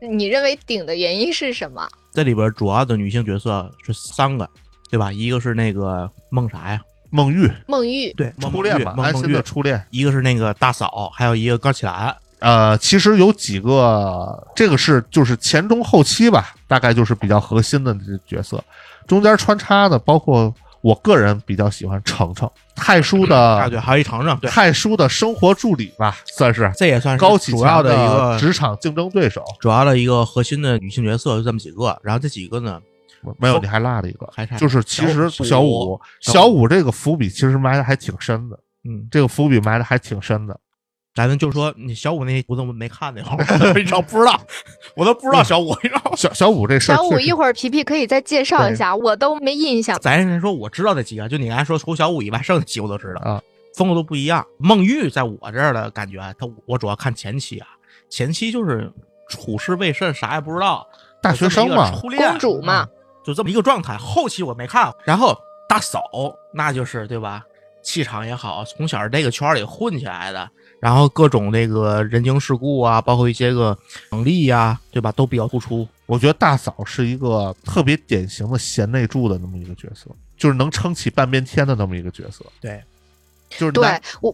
[0.00, 1.88] 你认为顶的原因是什么？
[2.12, 4.48] 这里边主要的女性角色是三个，
[4.90, 5.12] 对吧？
[5.12, 6.80] 一个是那个孟啥呀？
[7.10, 7.50] 孟玉。
[7.66, 9.82] 孟玉，对，初恋嘛，安心的初恋。
[9.90, 12.14] 一个是那个大嫂，还有一个高启兰。
[12.40, 18.62] 呃，其实有几个，这个是就是前中后期吧，大概就是比较核心的这角色。
[19.06, 26.70] 中间穿插的包括我个人比较喜欢程程太叔的，对，还有一程程太叔的生活助理吧，算是。
[26.76, 32.80] 这也算是高启强的一个职场竞争对手，主要的一个核心的女性角色就这么几个，然后这几个呢，
[33.38, 36.00] 没有你还落了一个，还就是其实小五。
[36.20, 38.56] 小五这个伏笔其实埋的还挺深的，
[38.88, 40.58] 嗯，这个伏笔埋的还挺深的。
[41.18, 43.20] 咱们就说你小五那我怎么没看呢？
[43.74, 44.40] 你知道不知道？
[44.94, 49.98] 我都不知道小五，你知道小小五这事儿小五一会儿皮皮可以再介绍一下，我都没印象。
[49.98, 53.42] 咱先说我知道的几个，就你刚才说除小五以外，剩下几个我都知道啊，
[53.74, 54.46] 风格都不一样。
[54.58, 57.66] 孟玉在我这儿的感觉，他我主要看前期啊，
[58.08, 58.88] 前期就是
[59.28, 60.86] 处事未慎，啥也不知道，
[61.20, 62.86] 大学生嘛，初恋公主嘛，
[63.24, 63.96] 就这么一个状态。
[63.96, 65.36] 后期我没看，然后
[65.68, 66.00] 大嫂
[66.54, 67.42] 那就是对吧？
[67.82, 70.48] 气场也好，从小这个圈里混起来的。
[70.80, 73.76] 然后各种那个人情世故啊，包括一些个
[74.10, 75.86] 能力呀，对吧，都比较突出。
[76.06, 82.44] 我觉得大嫂是一个特别典型的贤内助的那么一个角色，就是能撑起半边天的那么一个角色。
[82.60, 82.82] 对，
[83.50, 83.82] 就是对，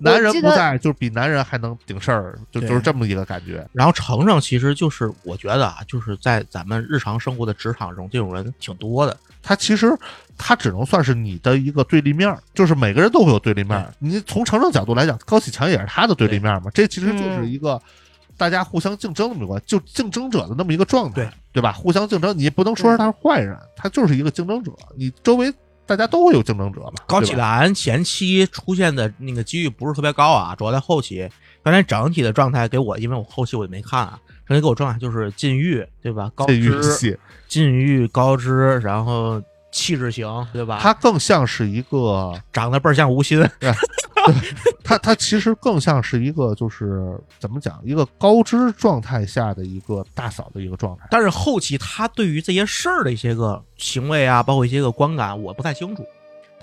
[0.01, 3.67] 男人不在，就是比男人还能顶事儿，就就是这么一个感觉。
[3.73, 9.17] 然后程程其实就是我觉得啊，就是在咱们日常生活的职场中，这种人挺多的。
[9.43, 9.97] 他其实。
[10.37, 13.87] 他只能算是你的一个对立面，就是每个人都会有对立面。
[13.99, 16.71] 你从成长角度来讲，高启强也是他的对立面嘛。
[16.75, 17.81] 这其实就是一个
[18.37, 21.73] 大家互相竞争的没关系，就竞争者的那么一个状态，对对吧？
[21.73, 24.73] 互相竞争，你不能说是他是坏人，他就是一个竞争者。
[24.97, 25.53] 你周围
[25.87, 26.95] 大家都会有竞争者嘛。
[27.07, 31.29] 高启兰前期出现的那个机遇不是特别高啊，主要在后期。
[31.63, 36.31] 刚才整体的状态给我，因为我后期我也没看啊，整体给我状态就是禁欲，对吧？
[36.35, 37.19] 高知，
[37.49, 39.41] 禁欲高知，然后。
[39.75, 40.79] 气质型，对吧？
[40.81, 43.45] 他更像是一个长得倍儿像吴昕，
[44.85, 51.09] 他他其实更像是一个，就是怎么讲，一个高知状态下的一个大嫂的一个状态。
[51.11, 56.05] 但是后期他对于这些事儿的一些个行为啊，包括一些个观感，我不太清楚。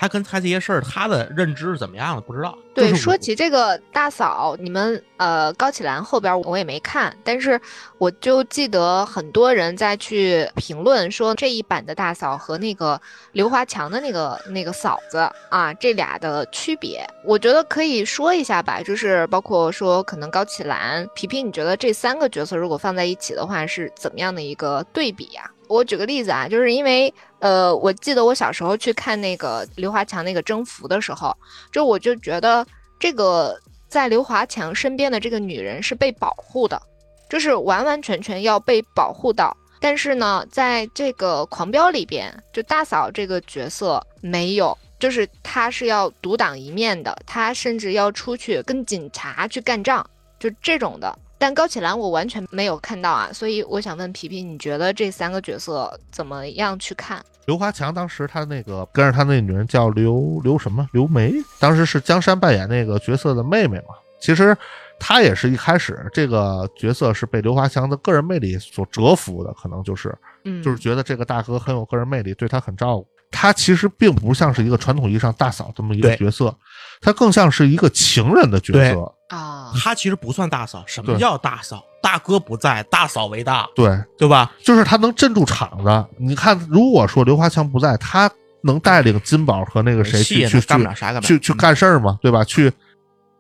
[0.02, 2.22] 他跟他这些事儿，他的认知是怎么样的？
[2.22, 2.58] 不知道。
[2.74, 7.62] 对，说起这个大嫂，你们呃高启兰后边我也没看，但是
[8.00, 13.00] 我就记得很多人在去评论说这一版的大嫂和那个
[13.34, 25.48] 刘华强的那个那个嫂子啊，这俩的区别，我觉得可以说一下吧，就是包括说可能高启兰、皮皮，你觉得这三个角色如果放在一起的话，是怎么样的一个对比呀？
[25.72, 31.36] 我举个例子啊，就是因为，呃，我记得我小时候去看那个刘华强那个征服的时候，
[31.72, 32.66] 就我就觉得
[33.00, 33.58] 这个
[33.88, 36.82] 在刘华强身边的这个女人是被保护的，
[37.30, 39.56] 就是完完全全要被保护到。
[39.80, 50.06] 但是呢，在这个狂飙里边，就大嫂这个角色没有，就是她是要独当一面的，她甚至要出去跟警察去干仗，
[50.38, 51.18] 就这种的。
[51.42, 57.20] 但高启兰我完全没有看到啊，所以我想问皮皮，你觉得这三个角色怎么样去看？
[57.48, 63.96] 刘华强当时他那个跟着他那女人叫刘刘什么刘梅，当时是江山扮演那个角色的妹妹嘛。
[64.20, 64.56] 其实
[65.00, 73.08] 他也是一开始这个角色是被刘华强的个人魅力所折服的，可能就是，嗯，就是觉得这个大哥很有个人魅力，对他很照顾。
[73.32, 76.56] 他其实并不像是一个传统意义上大嫂这么一个角色，
[77.02, 79.14] 他更像是一个情人的角色。
[79.30, 80.84] 啊，他其实不算大嫂。
[80.86, 81.84] 什么叫大嫂？
[82.02, 84.52] 大哥不在，大嫂为大，对对吧？
[84.64, 86.06] 就是他能镇住场子。
[86.18, 88.30] 你看，如果说刘华强不在，他
[88.62, 92.20] 能带领金宝和那个谁去去干不了啥干去去干事儿吗？
[92.22, 92.44] 对吧？
[92.44, 92.72] 去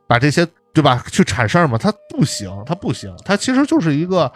[0.08, 1.04] 把这些对吧？
[1.12, 1.78] 去铲事儿吗？
[1.78, 3.14] 他不行，他不行。
[3.26, 4.32] 他其实就是一个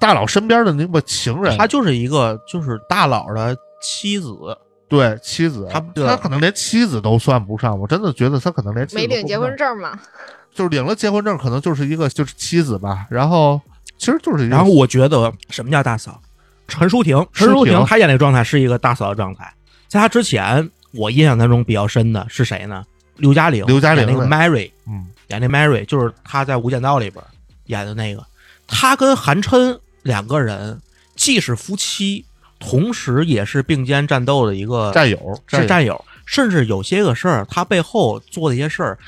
[0.00, 4.56] 大佬身边的那个情人，他就是一个就是大佬的妻子。
[4.92, 7.78] 对妻子，他他可能连妻子都算不上。
[7.78, 9.98] 我真的觉得他可能连没领结婚证嘛。
[10.54, 13.06] 就是领了结婚证，可能就是一个就是妻子吧。
[13.08, 13.58] 然后
[13.96, 14.54] 其实就是一个。
[14.54, 16.20] 然后我觉得什么叫大嫂？
[16.68, 19.50] 陈淑婷，陈淑婷她演那个状态是一个大嫂的状态。
[19.88, 22.84] 在她之前，我印象当中比较深的是谁呢？
[23.16, 27.24] 刘嘉玲，刘嘉玲那个 Mary，嗯，演那 Mary 就是她在《无间道》里边
[27.64, 28.22] 演的那个。
[28.66, 30.78] 她跟韩琛两个人
[31.16, 32.26] 既是夫妻，
[32.62, 36.02] 同时也是并肩战斗的一个战友，是战友。
[36.24, 38.98] 甚至有些个事儿，他背后做的一些事儿，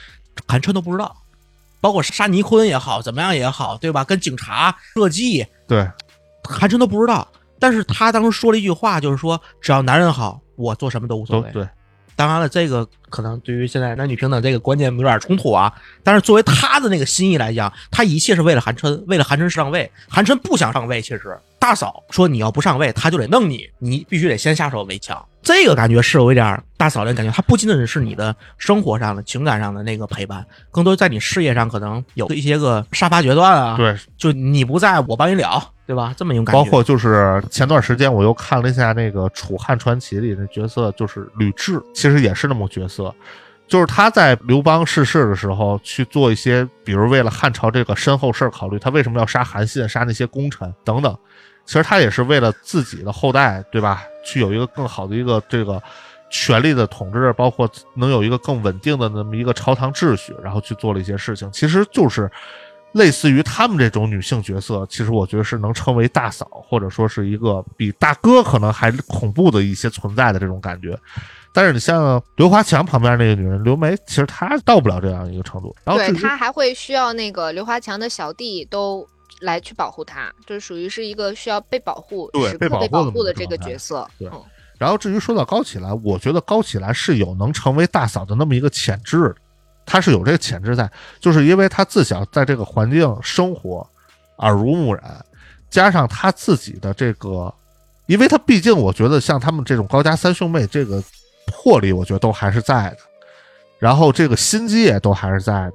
[0.49, 1.17] 韩琛都不知道。
[1.81, 4.03] 包括杀尼坤也好，怎么样也好，对吧？
[4.03, 5.89] 跟警察设计，对，
[6.43, 7.27] 韩琛都不知道。
[7.61, 11.51] 但是他当时说了一句话，就是说，只要男人好，我做什么都无所谓。
[11.53, 11.67] 对，
[12.17, 15.73] 当然了，这个可能对于现在男女平等这个观念有点冲突啊。
[16.03, 19.91] 但是作为他的那个心意来讲，他一切是为了韩琛，为了韩琛上位。
[20.09, 25.25] 韩琛不想上位，其实大嫂说你要不上位，他就得弄你，你必须得先下手为强。
[25.45, 33.77] 这个感觉是有一点大嫂的感觉，他不仅仅是你的生活上的、情感上的那个陪伴，更多在你事业上可能有一些个杀伐决断啊。
[33.77, 36.15] 对，就你不在我帮你了，对吧？
[36.17, 36.59] 这么一种感觉。
[36.59, 43.15] 包括就是前段时间我又看了一下那个《楚汉传奇》里的角色，就是吕雉，其实也是那么角色，
[43.69, 51.15] 就是他在刘邦逝世的时候去做一些，比如为了汉朝这个身后事儿考虑，他为什么要杀韩信、杀那些功臣等等。
[51.67, 54.03] 其实他也是为了自己的后代，对吧？
[54.25, 55.83] 去有一个更好的一个这个
[56.31, 61.51] 权力的统治，包括能有一个更稳定的那么一个朝堂秩序，然后去做了一些事情。
[61.53, 62.31] 其实就是
[62.93, 70.99] 类似于他们这种女性角色，其实我觉得是能称为大嫂，或者说是一个比大哥可能还恐怖的一些存在的这种感觉。
[71.53, 75.75] 但是你像刘华强旁边那个女人刘梅，其实她到不了这样一个程度。
[75.85, 79.07] 然后对她还会需要那个刘华强的小弟都。
[79.45, 84.09] 来去保护他，就是属于是一个需要被保护、时刻被保护的这个角色。
[84.19, 84.29] 对。
[84.77, 89.37] 然后至于说到高启兰，我觉得高启兰是有能成为大嫂的那么一个潜质的，
[89.87, 93.89] 她是有这个潜质在，就是因为她自小在这个环境生活，
[94.39, 95.25] 耳濡目染，
[95.71, 97.55] 加上她自己的这个，
[98.07, 101.01] 因为她毕竟我觉得像他们这种高家三兄妹，这个
[101.47, 102.99] 魄力我觉得都还是在的，
[103.79, 105.75] 然后这个心机也都还是在的。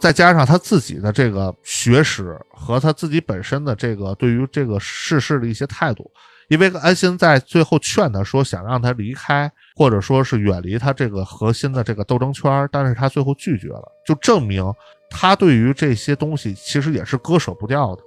[0.00, 6.10] 再加上他自己的这个学识和他自己本身的这个对于这个世事的一些态度，
[6.48, 14.64] 因为安心在最后劝他说想让他离开，或者说是远离他这个核心的这个斗争圈，但是他最后拒绝了，就证明
[15.10, 18.02] 他对于这些东西其实也是割舍不掉的，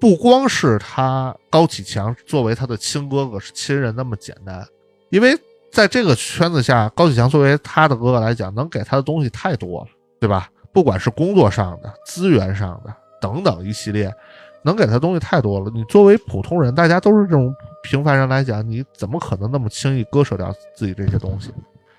[0.00, 4.66] 不光是他高启强作为他的亲哥哥是亲人那么简单，
[5.10, 5.38] 因为
[5.70, 10.48] 在这个圈子下，高启强作为他的哥哥来讲，能给他的东西太多了，对吧？
[10.74, 14.12] 不管是工作上的、资源上的等等一系列，
[14.62, 15.70] 能给他东西太多了。
[15.72, 21.54] 你作为普通人，大家都是这种平凡人来讲，你怎么可能那么轻易割舍掉自己这些东西？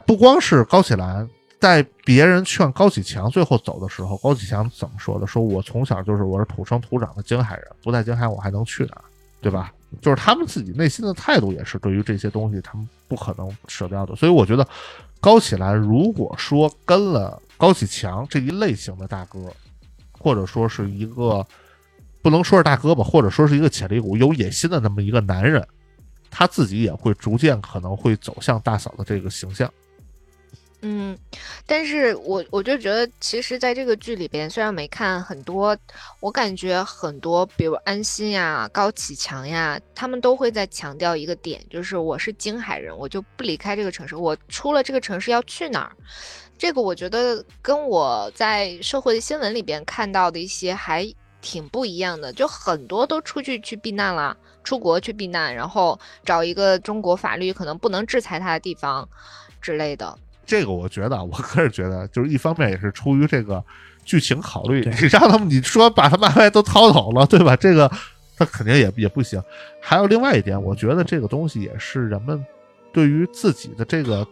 [0.06, 1.26] 不光是高启兰，
[1.58, 5.26] 在别人劝高启强最后走的时候，高启强怎么说的？
[5.26, 9.02] 说我从小就是我是土生土长的京海人，不在京海我还能去哪？
[9.42, 9.72] 对吧？
[10.02, 14.14] 就是他们自己内心的态度也是对于这些东西，他们不可能舍掉的。
[14.18, 14.68] 所以我觉得，
[15.22, 17.42] 高启兰如果说跟了。
[17.58, 19.52] 高启强这一类型的大哥，
[20.12, 21.46] 或者说是一个
[22.22, 25.66] 不能说是大哥吧，或者说是一个潜力股、有野心的那么一个男人，
[26.30, 29.72] 他自己也会逐渐可能会走向大嫂的这个形象。
[30.88, 31.18] 嗯，
[31.66, 35.76] 但是我我就觉得，其实在这个剧里边，虽然没看很多，
[36.20, 45.92] 我感觉很多，比如安心呀、高启强呀，他们都会在强调一个点，就是我是京海人，我就不离开这个城市，我出了这个城市要去哪儿？
[46.58, 51.06] 这个我觉得跟我在社会新闻里边看到的一些还
[51.42, 59.08] 挺不一样的，就很多都出去去避难了，出国去避难，然后找一个中国法律可能不能制裁他的地方
[59.62, 60.18] 之类的。
[60.46, 63.64] 这个我觉得，我个人觉得，就是一方面也是出于这个
[64.06, 67.56] 剧情考虑，你 让他们你说把他们外都掏走了，对吧？
[67.56, 67.92] 这个
[68.38, 69.44] 他肯定也也不行。
[69.82, 72.44] 还有另外一点，我觉得这个东西也是人们
[72.94, 74.26] 对于自己的这个。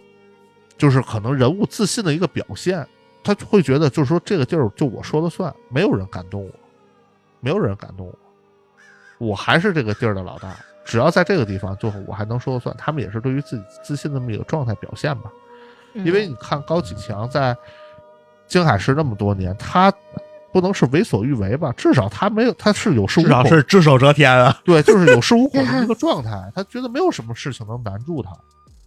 [0.84, 2.86] 就是可能人物自信的一个表现，
[3.24, 6.52] 他会觉得就是说这个地儿就我说了算，没有人敢动我，
[7.40, 8.06] 没有人敢动
[9.18, 12.76] 我，我还是这个地儿的老大，只要在这个地方，就我还能说了算。
[12.78, 15.32] 他们也是对于自己自信的这么一个状态表现吧。
[15.94, 17.56] 因为你看高启强在
[18.46, 19.90] 京海市那么多年，他
[20.52, 21.72] 不能是为所欲为吧？
[21.78, 24.60] 至少他没有，他是有恃无恐，至少是只手遮天啊。
[24.66, 28.32] 对，就是有恃无恐的 一个状态，他觉得没有什么事情能难住他。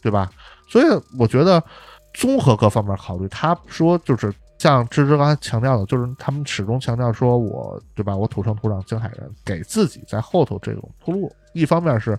[0.02, 0.30] 对吧？
[0.68, 0.84] 所以
[1.18, 1.60] 我觉得，
[2.16, 8.16] 综合各方面考虑，他说就是像芝芝刚才强调的，就是他们始终强调说，我对吧？
[8.16, 12.18] 我土生土长青海人，给自己在后头这种铺路，一方面是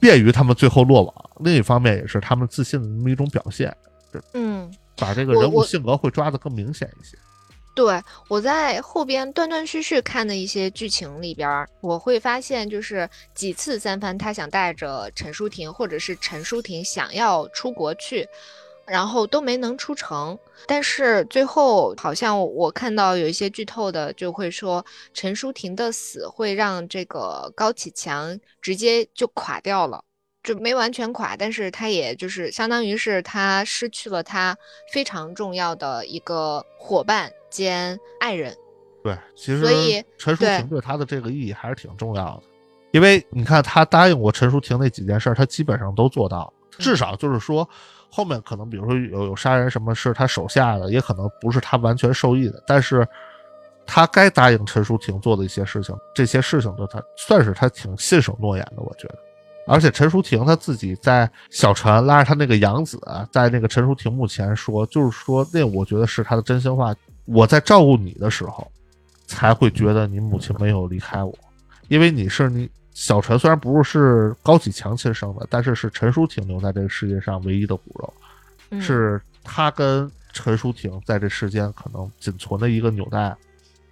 [0.00, 3.76] 便于他们最后落网，另一方面也是他们自信的那么一种表现。
[4.32, 7.18] 嗯，把这个人物性格会抓得更明显一些。
[7.74, 18.26] 对我在后边断断续续看的一些剧情里边，我会发现就是几次三番他想带着陈淑婷，或者是陈淑婷想要出国去，
[18.86, 20.38] 然后都没能出成。
[20.66, 30.02] 但是最后好像我看到有一些剧透的就会说，陈淑婷的死会让这个高启强直接就垮掉了，
[30.42, 34.56] 就没完全垮，但是他也就是相当于是他失去了他
[34.92, 38.56] 非常重要的一个伙伴兼爱人。
[39.04, 42.42] 对，其实所以陈淑婷对他的这个意义还是挺重要的。
[42.92, 46.52] 因为你看，他答应过陈淑婷那几件事，他基本上都做到了。
[46.78, 47.68] 至少就是说，
[48.10, 52.62] 后面可能比如说有有杀人什么是他手下的，也可能不是他完全受益的。
[52.66, 53.06] 但是，
[53.84, 58.82] 他该答应陈淑婷做的一些事情，这些事情都他算是他挺信守诺言的。
[58.82, 59.18] 我觉得，
[59.66, 62.98] 而且陈淑婷他自己在小陈拉着他那个养子，
[63.30, 66.94] 在那个陈淑婷墓前说，就是说那我觉得是他的真心话。
[67.26, 68.66] 我在照顾你的时候，
[69.26, 71.36] 才会觉得你母亲没有离开我，
[71.88, 72.70] 因为你是你。
[72.96, 83.36] 小陈虽然不是高启强亲生的，但是是陈淑婷留在这个世界上唯一的骨肉，是他跟陈淑婷在这世间可能仅存的一个纽带，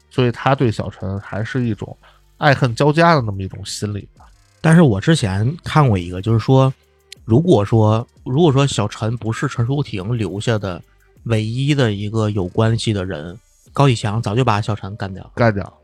[0.09, 1.95] 所以他对小陈还是一种
[2.39, 4.25] 爱恨交加的那么一种心理吧。
[4.63, 6.73] 但是我之前看过一个，就是说，
[7.27, 10.83] 如果说如果说小陈不是陈淑婷留下的
[11.25, 13.39] 唯一的一个有关系的人，
[13.71, 15.79] 高启强早就把小陈干掉，干掉。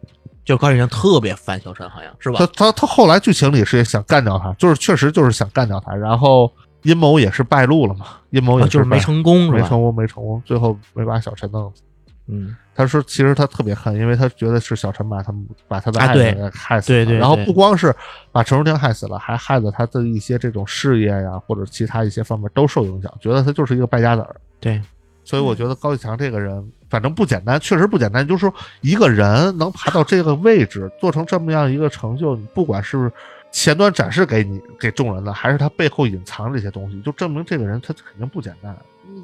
[0.45, 2.39] 就高启强特别烦小陈，好像是吧？
[2.39, 6.51] 他他他后来剧情里是想干掉他，就是确实就是想干掉他，然后
[6.83, 11.83] 阴谋也是败露了嘛，阴谋也就是没成功，没成功，没成功，最后没把小陈弄死。
[12.33, 17.19] 嗯，他说其实他特别恨，因为他觉得是小陈把他们把他的爱人害死了，对对。
[17.19, 17.95] 然后不光是
[18.31, 24.37] 把陈淑婷害死了，还害得他的一些这种事业呀，或者其他一些方面都受影响，觉得他就是一个败家子儿。
[24.61, 24.81] 对。
[25.25, 28.27] 所以我觉得高启强这个人，反正不简单，确实不简单。
[28.27, 33.11] 就是说，一个人能爬到这个位置，做成这么样一个成就，不管是
[33.53, 38.77] 前端展示给你给众人的，还是他背后隐藏这些东西，就证明这个人他肯定不简单。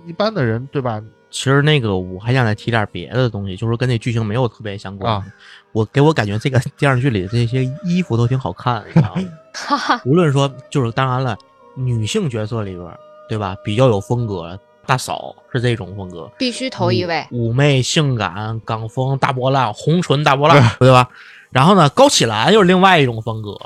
[0.06, 1.02] 一般的人，对吧？
[1.28, 5.22] 其实那个我还想再提点别的东西，就是跟那剧情没有特别相关。
[5.72, 10.00] 我给我感觉这个电视剧里的这些衣服都挺好看，你知道吗？
[10.06, 11.36] 无论说就是当然了，
[11.74, 12.88] 女性角色里边，
[13.28, 13.56] 对吧？
[13.64, 14.58] 比较有风格。
[14.87, 21.09] 大嫂是这种风格，必须头一位，妩媚性感，港风大波浪，红唇大波浪，对吧？
[21.51, 23.59] 然后呢，高启兰又是另外一种风格，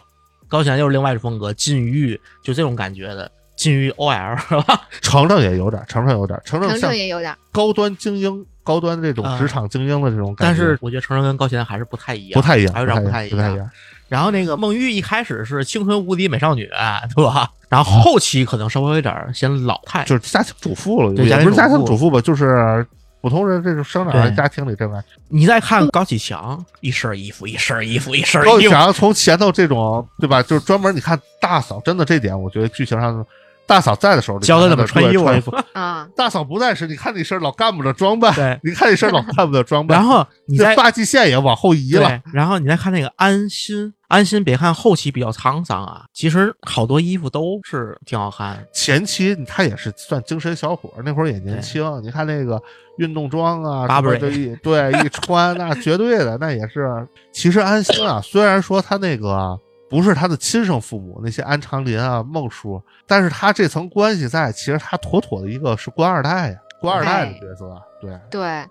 [0.49, 4.81] 高启兰又是另外一种风格，禁欲就这种感觉的禁欲 OL 是吧？
[5.03, 10.45] 程程也有点，程程有点，程程程也有点高端精英，高端这种职场精英的这种感觉。
[10.45, 13.71] 但是我觉得程程跟高启兰还是不太一样，不太一样，还有点不太一样。
[14.09, 16.69] 然后那个孟玉一开始是青春无敌美少女，
[17.15, 17.49] 对吧？
[17.71, 22.87] 然后后期可能稍微有点显老态，就是家庭主妇了，也不是家庭主妇吧，就是
[23.23, 25.03] 普通人这种生长在家庭里这边。
[25.29, 28.51] 你再看高启强，一身衣服，一身衣服，一身衣服。
[28.51, 30.43] 高启强从前头这种，对吧？
[30.43, 33.25] 就是专门你看大嫂，真的这点，我觉得剧情上。
[33.67, 36.05] 大嫂在的时候教他怎么穿衣服啊。
[36.17, 39.97] 大嫂不在时，你看那身老干部的装扮，对，你看那身老干部的装扮。
[39.97, 42.21] 然后你再发际线也往后移了。
[42.33, 48.63] 然后你再看那个安心，安心别看后期比较沧桑啊，其实好多衣服都是挺好看。
[48.73, 51.83] 前期他也是算精神小伙，那会儿也年轻。
[52.03, 52.61] 你看那个
[52.99, 57.07] 运动装啊，对一对一穿，那绝对的，那也是。
[57.33, 59.59] 其实安心啊，虽然说他那个。
[59.89, 68.65] 不是他的亲生父母，那些安长林啊、孟叔，但是他这层关系在，其实他妥妥的一个是官二代呀，官二代的角色，对对。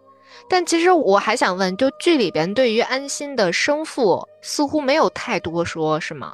[0.48, 6.34] 但其实我还想问，就剧里边对于安心的生父似乎没有太多说，是吗？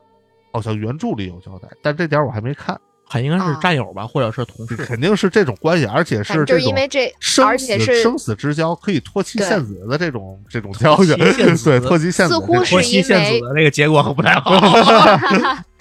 [0.52, 2.80] 好像原著里有交代，但这点我还没看。
[3.08, 11.16] 还应该是战友吧，或者是同事，肯定是这种关系，而且是就是因为这生死生死之交，可以托妻献子的这种这种交情，
[11.64, 14.58] 对托妻献子， 似乎是因为那个结果不太好，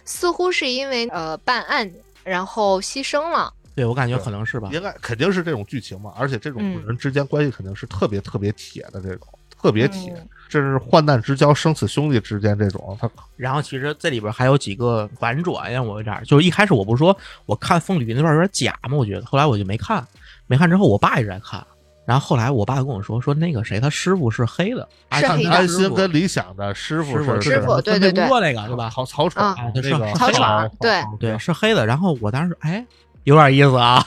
[0.05, 1.91] 似乎是因为呃办案
[2.22, 9.27] 然后牺牲了，对我感觉可能是吧，应该肯定是这种剧情嘛，而且这种人之间关系肯定是特别特别铁的这种。
[9.57, 10.14] 特别铁，
[10.47, 12.95] 这是患难之交、生死兄弟之间这种。
[13.01, 17.16] 他然后其实这里边还有几个反转让，我有点就是一开始我不是说
[17.47, 18.95] 我看凤鲤那段有点假吗？
[18.95, 20.07] 我觉得后来我就没看，
[20.47, 21.66] 没看之后我爸一直在看，
[22.05, 25.22] 然后后来我爸跟我说说那个谁他师傅是黑的，安
[25.66, 28.91] 心跟理想的师傅是师傅对对对那个对吧？
[28.91, 31.87] 曹曹闯那个曹爽对对是黑的。
[31.87, 32.85] 然后我当时哎
[33.25, 34.05] 有点意思啊，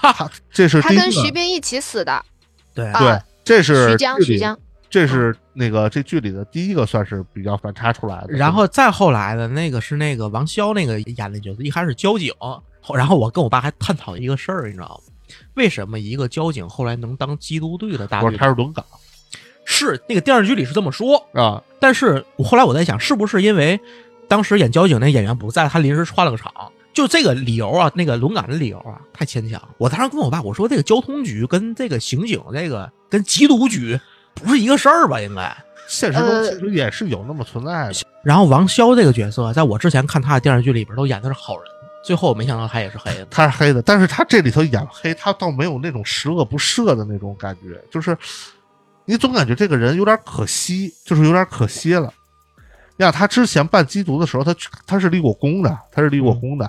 [0.52, 2.24] 这是他跟徐斌一起死的，
[2.74, 4.58] 对啊对，这是徐江徐江。
[4.90, 12.34] 这是那个这剧里的第一个算是比较反差出来的，然后再后来的那个是那个王骁那个演的角色，一开始交警，
[12.94, 15.14] 然后我跟我爸还探讨一个事儿，你知道吗？
[15.56, 18.38] 为什么一个交警后来能当缉毒队的大队？
[18.38, 18.86] 他是轮岗，
[19.66, 21.62] 是那个电视剧里是这么说啊。
[21.82, 23.78] 但是我后来我在想，是不是因为
[24.30, 26.50] 当时演交警那演员不在，他临时串了个场？
[26.98, 29.62] 就这个理由啊，那个轮岗的理由啊，太牵强。
[29.78, 34.00] 我当时跟我爸我说，这个交通局跟这个刑警这个跟缉毒局
[34.34, 35.22] 不是一个事儿吧？
[35.22, 35.56] 应该
[35.88, 37.94] 现实中其实也是有那么存在的。
[38.24, 41.66] 然后王潇这个角色，在我之前看他的电视剧里边都演的是好人，
[42.04, 43.28] 最后没想到他也是黑的。
[43.30, 48.18] 他是黑的，但是他这里头演黑，他倒没有那种十恶不赦的那种感觉，就是
[49.06, 52.12] 你总感觉这个人有点可惜，就是有点可惜了。
[53.00, 54.56] 你看他之前办缉毒的时候，他
[54.88, 56.68] 他是立过功的，他是立过功的，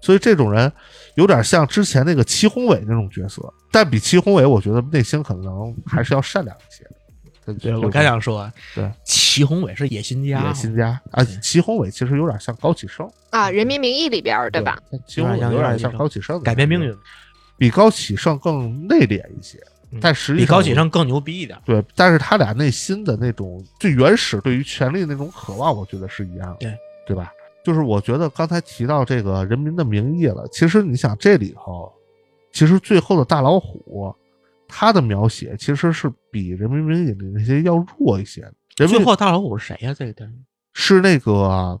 [0.00, 0.72] 所以这种人
[1.16, 6.84] 有点像之前那个祁宏伟那种角色，但比祁宏伟，我觉得内心可能还是要善良一些。
[7.58, 14.78] 对，我刚想说，对，祁宏伟是野心家，野心家啊，祁宏伟其实有点像高启盛啊，《人民名义》里边对吧？
[15.06, 16.94] 祁宏伟有点像高启盛，改变命运，
[17.56, 19.58] 比高启盛更内敛一些，
[19.98, 21.58] 但实际比高启盛更牛逼一点。
[21.64, 27.32] 对，但是他俩内心的那种最原始对于权力的那种渴望，我觉得是一样的，对对吧？
[27.64, 31.92] 就是我觉得刚才提到这个《人民的名义》了，其实你想这里头，
[32.52, 34.14] 其实最后的大老虎。
[34.70, 38.46] 他的描写其实是比《人民名义》里那些要弱一些。
[38.76, 39.94] 最后大老虎是谁呀？
[39.94, 40.44] 这个电影
[40.74, 41.80] 是那个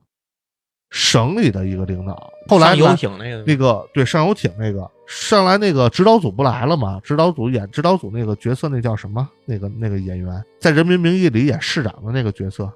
[0.88, 2.32] 省里的一个领导。
[2.48, 6.98] 后来游艇那个那个对上游艇那个上来那个指导组不来了吗？
[7.04, 9.28] 指导组演指导组那个角色那叫什么？
[9.44, 12.72] 那个那个演员在《人民名义》里演市长的那个角色，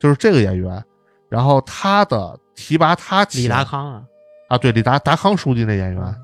[0.00, 0.84] 就是这个演员。
[1.28, 4.02] 然后他的提拔他李达康啊。
[4.48, 6.02] 啊，对，李达达康书记那演员。
[6.02, 6.16] 啊，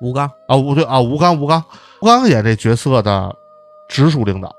[0.00, 0.30] 吴刚。
[0.46, 1.62] 啊，吴对啊，吴刚，吴刚，
[2.00, 3.34] 吴刚演这角色的
[3.88, 4.54] 直属领导，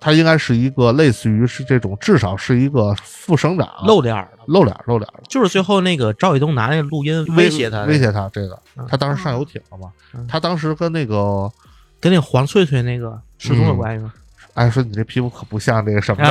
[0.00, 9.92] 他应该是一个类似于是这种，至少是一个副省长，露脸的，露脸露脸的，就是最后那个赵卫东拿那个录音威胁他，威胁他这个，他当时上游艇了嘛，
[10.26, 11.52] 他当时跟那个
[12.00, 14.12] 跟那黄翠翠那个失踪有关系吗？
[14.54, 16.24] 哎，说你这皮肤可不像那个什么，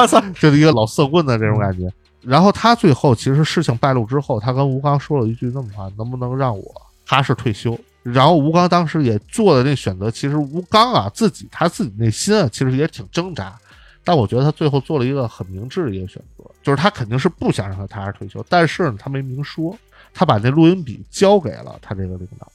[0.00, 1.88] 我操， 就是一个老色棍的这种感觉。
[2.22, 6.64] 然后他最后其实事情败露之后，他跟吴刚说了一句那么话：“能不能让我
[7.04, 13.56] 踏实退休？”然后吴刚当时也做的那选择，其实吴刚啊自己他自己内心啊其实也挺挣扎，
[14.02, 19.76] 但我觉得他最后做了一个很明智的一个选择，就是他肯定是不想让他踏实退休，但是呢他没明说，
[20.12, 22.50] 他把那录音笔交给了他这个领导，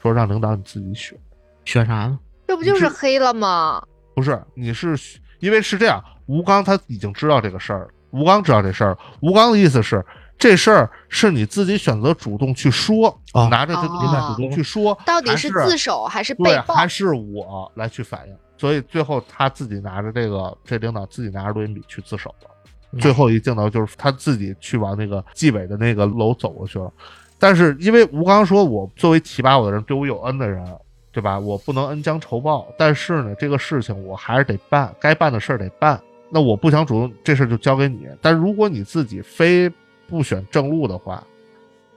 [0.00, 1.18] 说让领导你自己选，
[1.66, 2.18] 选啥呢？
[2.48, 3.82] 这不就是黑了吗？
[4.14, 4.98] 不是，你是
[5.40, 7.88] 因为是这样，吴刚他已经知道这个事儿。
[8.10, 10.04] 吴刚知道这事儿，吴刚的意思是，
[10.38, 13.18] 这事儿是你自己选择主动去说，
[13.50, 18.36] 拿着这个录音主动去说，到底是自首还是被报，还是我来去反映？
[18.58, 22.50] 所以最后他自己拿着这个，这领导自己拿着录音笔去自首了。
[22.98, 26.90] 最后一镜头就是他自己去往那个纪委的那个楼走过去了。
[27.38, 30.64] 但是因为吴刚说，我作为提拔我的人，对我有恩的人，
[31.12, 31.38] 对吧？
[31.38, 32.66] 我不能恩将仇报。
[32.78, 36.00] 但是呢，这个事情我还是得办，该办的事儿得办。
[36.30, 38.08] 那我不想主动，这事就交给你。
[38.20, 39.70] 但如果你自己非
[40.08, 41.22] 不选正路的话，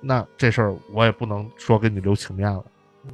[0.02, 2.64] 那这事儿我也不能说给你留情面了。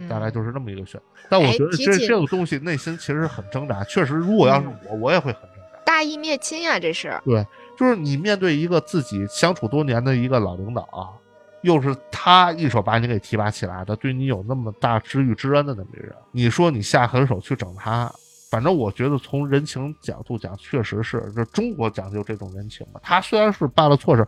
[0.10, 1.00] 大概就是这么一个选。
[1.30, 3.84] 但我觉得这这个东西内心其实很挣扎。
[3.86, 5.80] 确实，如果要是我，我也会很挣扎。
[5.86, 7.18] 大义灭亲呀，这是。
[7.24, 7.46] 对，
[7.78, 11.18] 就是你面对一个自己相处多年的一个老领导，
[11.62, 18.12] 又是他一手把你给提拔起来的，对你有那么大知遇之恩的那么一个人，你说你下狠手去整他？
[18.56, 23.02] 反正我觉得从人情角度讲，确实是这中国讲究这种人情嘛。
[23.04, 24.26] 他虽然是办了错事，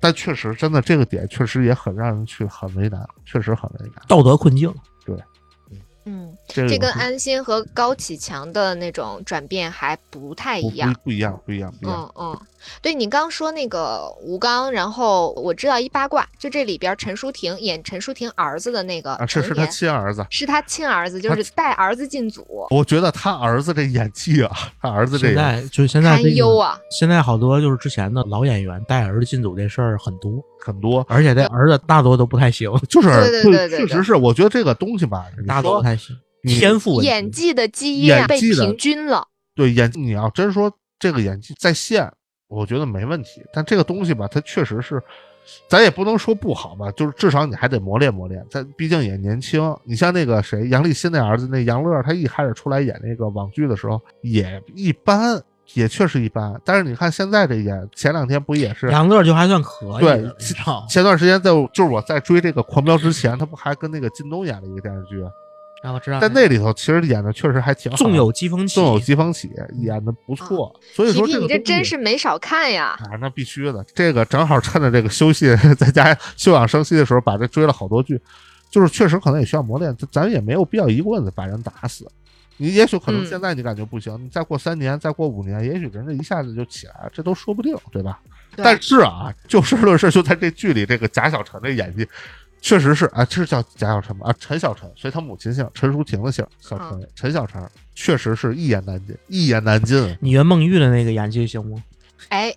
[0.00, 4.02] 但确实真的这个点确实也很让人去很为难，确实很为难。
[4.08, 4.74] 道德困境，
[6.10, 12.10] 嗯，这跟安心和高启强的那种转变还不太一样，不一样，不一样，不一样。
[12.16, 12.40] 嗯嗯，
[12.80, 22.66] 对你刚说那个吴刚，然后我知道一八卦，就这里边陈淑婷演陈淑婷儿子的那个，这是他亲儿子，是他亲儿子，就是带儿子进组。
[22.70, 24.50] 我觉得他儿子这演技啊，
[24.80, 26.78] 他儿子这现在就是现在堪忧啊。
[26.90, 36.16] 现在好多就是之前的老演员带儿子进组这事儿很多很多，而且这儿子大多都不太行，就是对对对，确实是，我觉得这个东西吧，大多不太行。
[36.44, 39.26] 天赋演技的基因被平均了，
[39.56, 42.10] 对演你要真说这个演技在线，
[42.46, 43.42] 我觉得没问题。
[43.52, 45.02] 但这个东西吧，它确实是，
[45.68, 48.46] 咱也不能说不好吧，就是至少你还得磨练磨练。
[48.48, 55.42] 咱毕竟也年轻，你像那个谁杨立新那儿子那杨乐，他一开始出来演那个网剧的时候也一般，
[55.74, 56.58] 也确实一般。
[56.64, 60.04] 但是你看现在这演，前两天不也是杨乐就还算可以。
[60.04, 60.24] 对，
[60.88, 65.20] 前段时间在就是我在追这个狂飙之前，他不还跟那个靳东演了一个电视剧。
[65.82, 70.74] 然后知道，在那里头其实演的确实还挺好，纵有疾风起，纵有疾风起演的不错。
[70.92, 72.98] 所以说这你这真是没少看呀！
[73.10, 78.20] 啊，那必须的，这个正好趁着这个休息，在家休养生息的时候，把这追了好多剧。
[78.70, 82.06] 就是确实可能也需要磨练，咱也没有必要一棍子把人打死。
[82.58, 88.20] 你也许可能现在你感觉不行，你再过三年，再过五年，也许人家一下子就起来了，这都说不定，对吧？
[88.56, 92.06] 但是啊，就事论事，就在这剧里，这个贾小晨的演技
[92.60, 94.28] 确实是啊，这是叫贾小晨吧？
[94.28, 97.62] 啊，陈小晨，随他母亲姓，陈淑婷的姓，小陈，陈小晨，
[97.94, 100.16] 确实是一言难尽，一言难尽。
[100.20, 101.82] 你原孟玉的那个演技行吗？
[102.28, 102.54] 哎。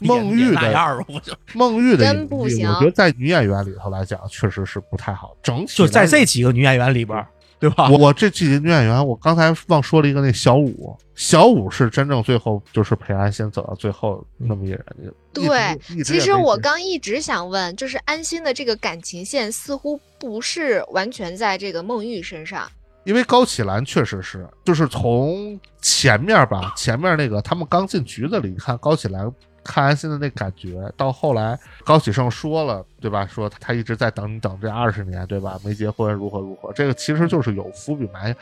[0.00, 1.04] 孟玉的，
[1.54, 2.68] 孟玉的真不行。
[2.68, 5.36] 我觉得在女演员里头来讲，确实是不太好。
[5.42, 7.26] 整体就在这几个女演员里边，
[7.60, 7.88] 对吧？
[7.90, 14.84] 我这几个女演员，我刚才忘说了一个，那小五，小五是真正最后就是陪安心走到最后那么一人。
[15.32, 22.70] 对，其实我刚一直想问，就是安心的这个感情线似乎不是完全在这个孟玉身上，
[23.04, 29.32] 因为高启兰确实是，就是从前面吧，前面那个他们刚进局子里，你看高启兰。
[29.68, 33.26] 看安心的那感觉，到后来高启盛说了，对吧？
[33.26, 35.60] 说他一直在等你等这二十年，对吧？
[35.62, 36.72] 没结婚，如何如何？
[36.72, 38.34] 这个其实就是有伏笔埋。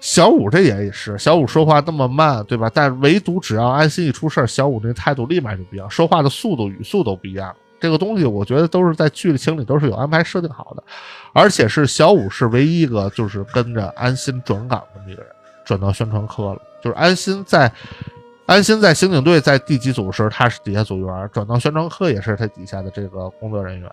[0.00, 2.68] 小五这也是，小五说话那么慢，对吧？
[2.74, 7.54] 但唯独只要安心一出事儿，小五那态度立马就不一样，说话的速度、语速都不一样。
[7.78, 10.82] 这个东西我觉得都是在剧情里都是有安排设定好的，
[11.32, 15.30] 而且是小五是唯一一个就是跟着安心转岗的那个人，
[15.64, 17.72] 转到宣传科了，就是安心在。
[18.44, 23.90] 安心在刑警队在第几组时，他是底下组员，转到宣传科也是他底下的这个工作人员。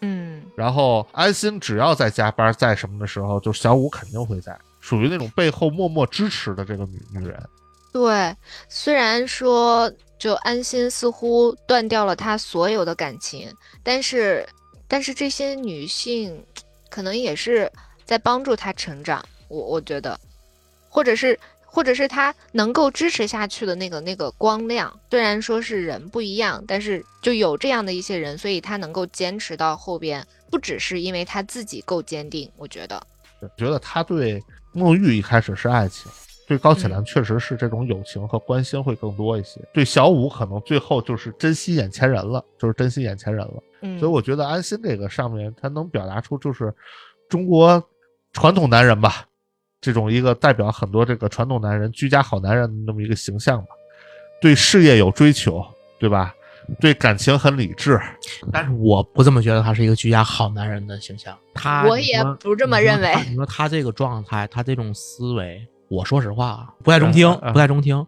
[0.00, 7.40] 嗯，然后安心只要在加班，在什么的时候，就小五肯定会在，属于那种背后默默支持的这个女女人。
[7.92, 8.36] 对，
[8.68, 13.50] 虽然说就安心似乎断掉了他所有的感情，
[13.82, 14.46] 但是
[14.86, 16.44] 但是这些女性
[16.90, 17.70] 可能也是
[18.04, 19.24] 在帮助他成长。
[19.48, 20.18] 我我觉得，
[20.90, 21.38] 或者是。
[21.76, 32.50] 或者是他能够支持下去的那个那个光亮，虽然说是人不一样，但是就有这样的一些人，所以他能够坚持到后边，不只是因为他自己够坚定。
[32.56, 32.98] 我觉得，
[33.58, 36.10] 觉得他对孟玉一开始是爱情，
[36.48, 39.60] 对高启兰确实是这种友情和关心会更多一些。
[39.74, 43.62] 对小五可能最后就是珍惜眼前人了，就是珍惜眼前人了。
[43.82, 46.74] 嗯，所以我觉得安心这个上面他能表达出就是
[47.28, 47.84] 中国
[48.32, 49.26] 传统男人吧。
[49.80, 53.68] 这种一个代表很多这个传统男人、居家好男人的那么一个形象吧，
[54.40, 55.64] 对事业有追求，
[55.98, 56.34] 对吧？
[56.80, 57.96] 对感情很理智，
[58.52, 61.32] 但是我不这么觉得他是一个居家好男人的形象。
[61.54, 63.14] 他我也不这么认为。
[63.28, 68.04] 你说他这个状态，他这种思维，我说实话不太中听，不太中听。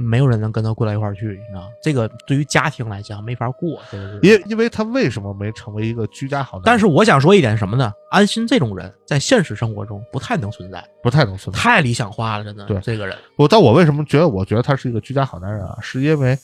[0.00, 3.80] 没有人能跟他过到一块儿去，你知道这个对于家庭来讲没法过。
[4.22, 6.62] 因因为他为什么没成为一个居家好男人？
[6.64, 7.92] 但是我想说一点什么呢？
[8.10, 12.64] 安心这种人在现实生活中不太能存在，不太能存在，太理想化了，真的。
[12.64, 15.76] 对这个人，我但我为什么觉得我觉得他是一个居家好男人啊？
[15.82, 16.38] 是因为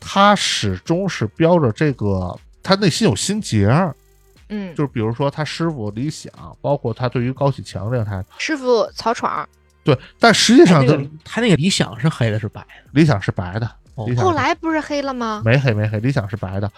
[0.00, 3.68] 他始终是标着这个，他内心有心结。
[4.48, 9.48] 嗯，就是比如说他师傅李想，包括他对于高启强这个态度，师傅曹闯。
[9.82, 10.84] 对，但实际上
[11.24, 12.66] 他那个理想是黑的，是白的？
[12.92, 13.70] 理想是白的。
[14.16, 15.42] 后来不是黑了吗？
[15.44, 16.00] 没黑，没黑。
[16.00, 16.70] 理想是白的，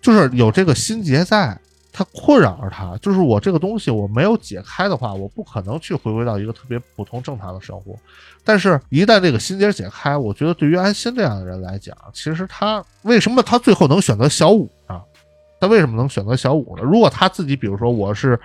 [0.00, 1.58] 就是有这个心结在，
[1.92, 2.96] 他困扰着他。
[2.98, 7.96] 就是我这个东西我没有解开的话，我不可能去回归到一个特别普通正常的生活。
[8.44, 15.00] 但是，一旦这个心结解开，我觉得对于安心这样的人来讲，其实他为什么他最后能选择小五呢？
[15.60, 16.82] 他为什么能选择小五呢？
[16.82, 18.38] 如果他自己，比如说我是。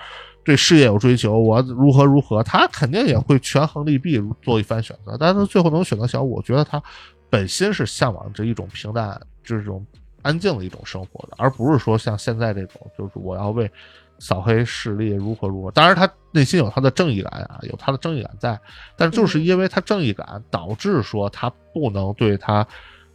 [0.44, 5.16] 对事业有追求，我如何如何，他肯定也会权衡利弊做一番选择。
[5.18, 6.82] 但是最后能选择小五，我觉得他
[7.30, 9.86] 本心是向往着一种平淡、这种
[10.22, 13.72] 安静的一种生活的，而不是说像现在这种，就是我要为
[14.20, 15.72] 扫黑势力如何如何。
[15.72, 18.60] 当然，他内心有他的正义感啊，有他的正义感在，
[18.96, 22.66] 但就是因为他正义感，导致说他不能对他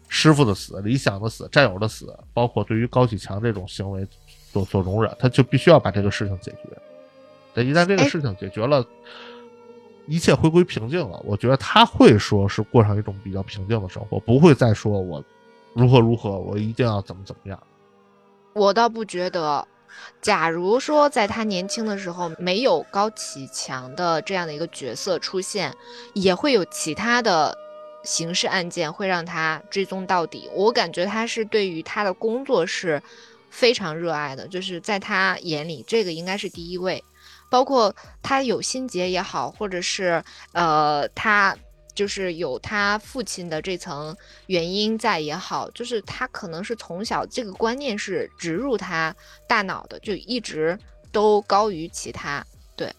[0.08, 4.06] 师傅的死、理想的死、战友的死，包括对于高启强这种行为
[4.52, 6.58] 所所容忍，他就必须要把这个事情解决。
[7.62, 8.84] 一旦这个事情解决了，
[10.06, 15.22] 一切回归平静了，我觉得他会说是过上一种比较平静的生活，不会再说我
[15.74, 17.62] 如何如何，我一定要怎么怎么样。
[18.54, 19.66] 我倒不觉得，
[20.20, 25.74] 假如说在他年轻的时候没有高启强的这样的一个角色出现，
[26.14, 27.56] 也会有其他的
[28.02, 30.48] 刑事案件会让他追踪到底。
[30.54, 33.00] 我感觉他是对于他的工作是
[33.50, 37.04] 非常热爱的，就是在他眼里，这个应该是第一位。
[37.50, 40.22] 包括他有心结也好，或者是
[40.52, 41.56] 呃，他
[41.94, 49.14] 就是有他父亲的这层原因在也好，就是他可能是从小这个观念是植入他
[49.48, 50.78] 大脑的，就一直
[51.10, 52.44] 都高于其他。
[52.76, 52.94] 对，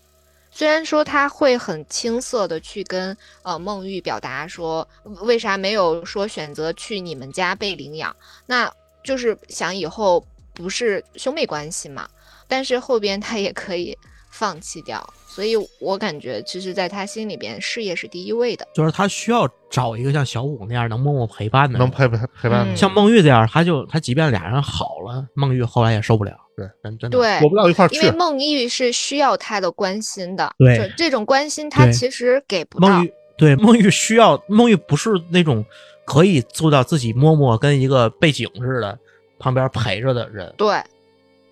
[0.51, 4.85] 虽然说他会很青涩的去跟呃孟玉表达说，
[5.21, 8.13] 为啥没有说选择去你们家被领养，
[8.45, 8.69] 那
[9.01, 12.09] 就是想以后不是兄妹关系嘛，
[12.49, 13.97] 但是后边他也可以。
[14.39, 15.05] 放弃掉。
[15.27, 18.65] 所以我感觉，其实，在他心里边，事业是第一位的。
[18.73, 22.75] 就是他需要找一个像小五那样能默默陪伴的，能陪陪陪伴。
[22.75, 26.35] 像孟玉这样，他就他即便俩人好了，孟玉后来也受不了。
[26.55, 27.95] 对，真真的对，过不到一块去。
[27.97, 30.49] 因为孟玉是需要他的关心的。
[30.57, 32.87] 对，这种关心他其实给不到。
[32.87, 35.63] 孟玉对孟玉需要孟玉不是那种
[36.05, 38.97] 可以做到自己默默跟一个背景似的
[39.37, 40.53] 旁边陪着的人。
[40.57, 40.81] 对，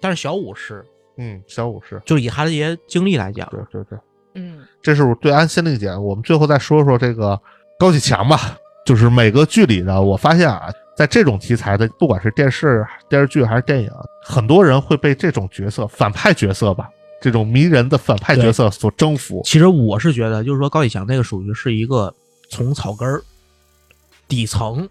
[0.01, 0.83] 但是小五是，
[1.17, 3.99] 嗯，小五是，就以他这些经历来讲，对对对。
[4.35, 6.01] 嗯，这是对安心的一点。
[6.01, 7.39] 我们最后再说说这个
[7.79, 8.57] 高启强吧。
[8.85, 13.91] 就是每个剧里的，我发现啊，在这种题材的，不管是电视、电视剧还是电影，
[14.23, 16.89] 很多人会被这种角色、反派角色吧，
[17.21, 19.41] 这种迷人的反派角色所征服。
[19.43, 22.15] 其实我是觉得，就是说高启强那个属于是一个
[22.49, 23.21] 从草根儿、
[24.25, 24.87] 底层，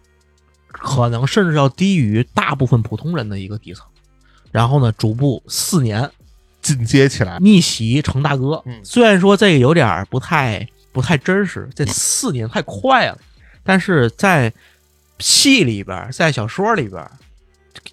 [0.70, 3.86] 可能甚至要低于大部分普通人的一个底层，
[4.56, 6.10] 然后呢，逐步四年。
[6.62, 8.60] 进阶起来，逆袭成大哥。
[8.66, 13.18] 嗯，虽然说这个有点不太不太真实，这四年太快了，
[13.62, 14.52] 但是在
[15.20, 17.08] 戏里边，在小说里边，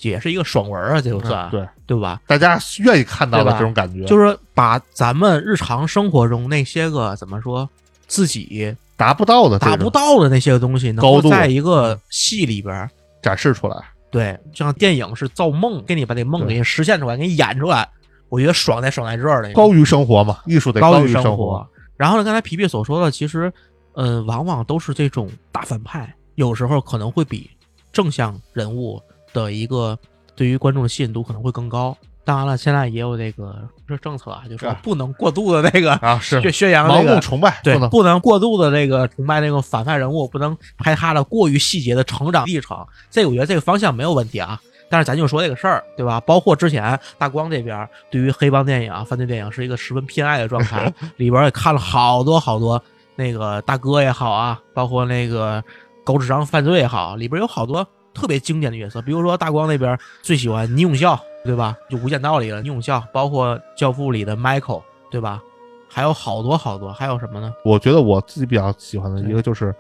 [0.02, 2.20] 也是一个爽文啊，这就算对对吧？
[2.26, 7.70] 大家愿意看到的这种感觉，就是把咱们日常生活中那些个怎么说
[8.08, 12.90] 自己达不到的、达不到的那些个东西，能够在一个戏里边
[13.22, 13.78] 展示出来。
[14.14, 17.90] 对，就像电影是造梦，给你把那梦给你实现出来，给你演出来。
[18.30, 21.68] 我觉得爽在爽在这儿了，高于生活嘛，艺术得高于生活。
[21.98, 23.52] 然后呢，刚才皮皮所说的，其实，
[23.94, 27.50] 呃，往往都是这种大反派，有时候可能会比
[27.92, 29.02] 正向人物
[29.34, 29.98] 的一个
[30.36, 31.98] 对于观众的吸引度可能会更高。
[32.26, 42.78] 当然了，现在也有这个这政策啊，就是不能过度的那个啊，是宣宣扬盲目崇拜，对，不能过度的那个崇拜那个反派人物，不能拍他的过于细节的成长历程。
[43.10, 44.60] 这个我觉得这个方向没有问题啊。
[44.90, 46.20] 但是咱就说这个事儿，对吧？
[46.20, 52.80] 包括之前大光这边对于黑帮电影、犯罪电影是一个十分偏爱的状态， 里边也看了好多好多
[53.16, 55.64] 那个大哥也好啊，包括那个
[56.04, 59.02] 高智商犯罪也好，里边有好多特别经典的角色。
[59.02, 61.78] 比如说大光那边最喜欢倪永孝，对吧？
[61.90, 64.82] 就《无间道》里了倪永孝，包括《教父》里的 Michael，
[65.12, 65.42] 对吧？
[65.90, 67.54] 还有好多好多，还有什么呢？
[67.64, 69.74] 我觉得我自己比较喜欢的一个就是。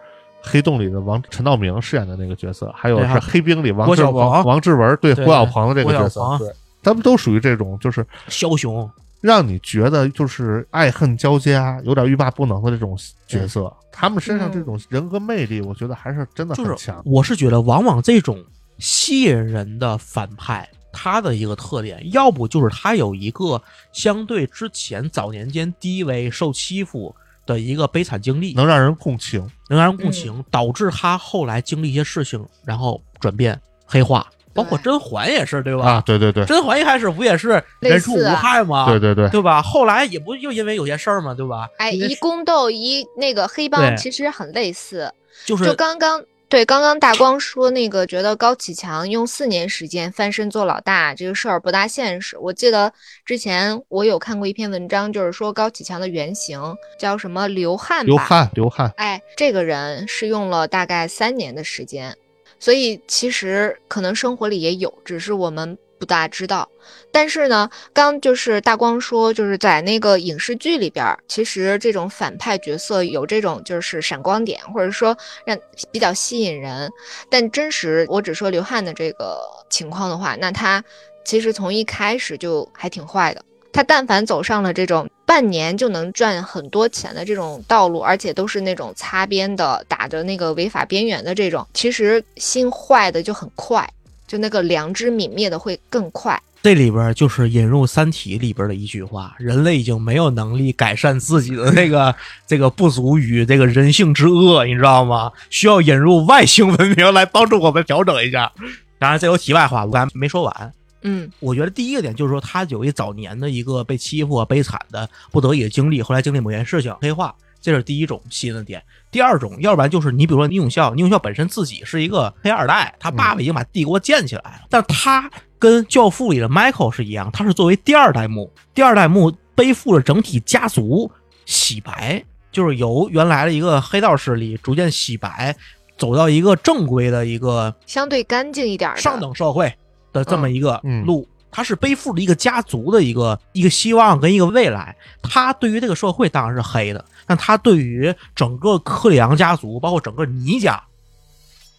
[0.45, 6.53] 黑洞里的王陈道明饰演的那个角色，还有是黑冰里王志王王志文对郭晓鹏的这个角色，对，
[6.83, 8.91] 他们都属于这种就是枭雄，
[9.21, 12.93] 让你觉得就是爱恨交加，有点欲罢不能的这种
[13.25, 13.73] 角色。
[13.89, 17.01] 他们身上这种人格魅力，我觉得还是真的很强。
[17.05, 18.37] 我是觉得，往往这种
[18.79, 27.13] 吸引人的反派，他的一个特点，要不就是他有一个相对之前早年间低微受欺负。
[27.45, 34.25] 的一个悲惨经历，能让人共情，能让人共情，导致他后来经历一些事情，然后转变黑化。
[34.53, 35.85] 包括甄嬛也是，对吧？
[35.85, 38.85] 啊，对对对，甄嬛一开始不也是人畜无害吗？
[38.85, 39.61] 对对对，对吧？
[39.61, 41.33] 后来也不就因为有些事儿吗？
[41.33, 41.67] 对吧？
[41.79, 45.11] 哎，一宫斗一那个黑帮其实很类似，
[45.43, 46.23] 就是就刚刚。
[46.53, 52.37] 对，刚刚大光说那个，觉得高启强用四年时间翻身做老大这个事儿不大现实。
[52.37, 52.93] 我记得
[53.25, 56.61] 之前我有看过一篇文章，就是说高启强的原型
[56.99, 58.93] 叫什么刘汉，刘汉，刘汉。
[58.97, 62.15] 哎，这个人是用了大概三年的时间，
[62.59, 65.75] 所以其实可能生活里也有，只是我们。
[66.03, 66.67] 不大知道，
[67.13, 75.57] 但是呢，刚就是大光说，就是在那个影视剧里边，其实这种反派角色有这种就是闪光点，或者说让
[75.93, 76.91] 比较吸引人。
[77.29, 79.39] 但真实，我只说刘汉的这个
[79.69, 80.83] 情况的话，那他
[81.23, 83.41] 其实从一开始就还挺坏的。
[83.71, 93.89] 他但凡走上了这种半年就能赚很多钱的这种道路，而且都是那种擦边的，打着那个违法边缘的这种，其实心坏的就很快。
[94.33, 96.41] 就那个良知泯灭的会更快。
[96.63, 102.15] 这里边就是引入《三体》里边的一句话：人类已经没有能力改善自己的那个
[102.47, 105.31] 这个不足与这个人性之恶，你知道吗？
[105.51, 108.51] 需要引入外星文明来帮助我们调整一下。
[108.97, 110.73] 当然，这有题外话，我刚才没说完。
[111.03, 117.35] 嗯，我觉得第一个点就是说，他有一早年的一个被欺负、悲惨的不得已的经历，后来经历某件事情黑化。
[117.61, 118.81] 这是第一种吸引的点。
[119.13, 131.09] 第二种，要不然就是你比如说倪永孝，倪永孝本身自己是一个黑二代，他爸爸已经把帝国建起来了，但他跟《教父》里的 Michael 是一样，他是作为第二代目，第二代目背负了整体家族
[131.45, 135.55] 洗白，就是由原来的一个黑道势力逐渐洗白，
[135.95, 139.71] 走到一个正规的一个相对干净一点上等社会
[140.11, 141.27] 的这么一个路。
[141.55, 150.81] 他是背负着一个家族的一个一个希望跟一个未来，他对于这个社会当然是黑的，但他对于整个克里昂家族，包括整个尼家，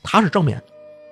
[0.04, 0.62] 他是正面，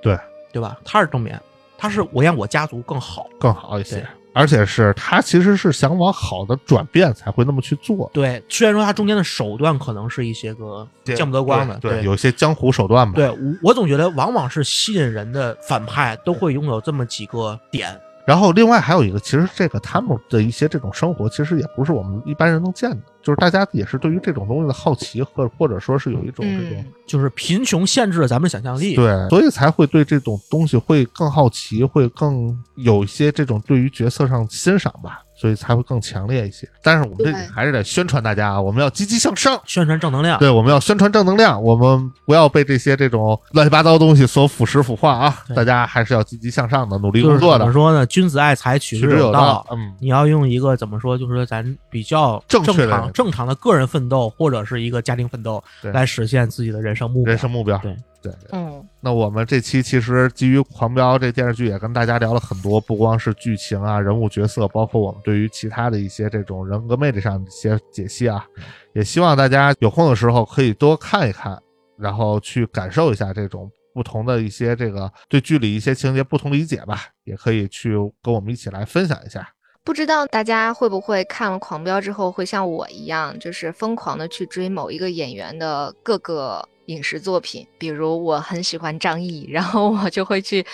[0.00, 0.16] 对
[0.52, 0.76] 对吧？
[0.84, 1.38] 他是正面，
[1.76, 4.06] 他是我让我家族更好更好一些。
[4.34, 8.10] 而且是他其实是想往好的转变才会那么去做。
[8.14, 13.14] 对，虽然说他中间的手段可能是一些个见不得光的，对，有些江湖手段吧。
[13.14, 17.94] 对，我我总觉得往往是吸引人的反派都会拥有这么几个点。
[18.24, 22.98] 然后另外还有一个，其实这个他们的一些这种生活，其实也不是我们一般人能见的。
[23.22, 35.22] 就是大家也是对于这种东西的好奇，或或者说是有一种这种，就是贫穷限制了咱们想象力，对，所以才会对这种东西会更好奇，会更有一些这种对于角色上欣赏吧。
[35.42, 40.38] 所以才会更强烈一些，但是我们这里还是得宣传大家啊，我们要积极向上，宣传正能量。
[40.38, 45.36] 对，我们要宣传正能量，我们不要被这些这种乱七八糟东西所腐蚀腐化啊！
[45.56, 47.58] 大家还是要积极向上的，努力工作的。
[47.58, 48.06] 怎么说呢？
[48.06, 49.66] 君子爱财，取之有道。
[49.72, 57.76] 嗯，你要用一个怎么说，就是说咱比较正常、正常的个人奋斗，或者是一个家庭奋斗，来实现自己的人生目标人生目标。
[57.78, 57.96] 对。
[58.22, 68.46] 对，嗯，那我们这期其实基于《狂飙》这电视剧，也跟大家聊了很多，不光是剧情啊、人物角色，包括我们对于其他的一些这种人格魅力上的一些解析啊，
[68.94, 71.60] 也希望大家有空的时候可以多看一看，
[71.98, 79.46] 然后去感受一下这种不同的一些这个对剧里一些情节不同理解吧，也可以去跟我们一起来分享一下。
[79.84, 86.64] 不知道大家会不会看了《狂飙》之后，会像我一样，就是疯狂的去追某一个演员的各个。
[86.86, 90.64] 影视作品，比如我很喜欢张译，然后我就会去。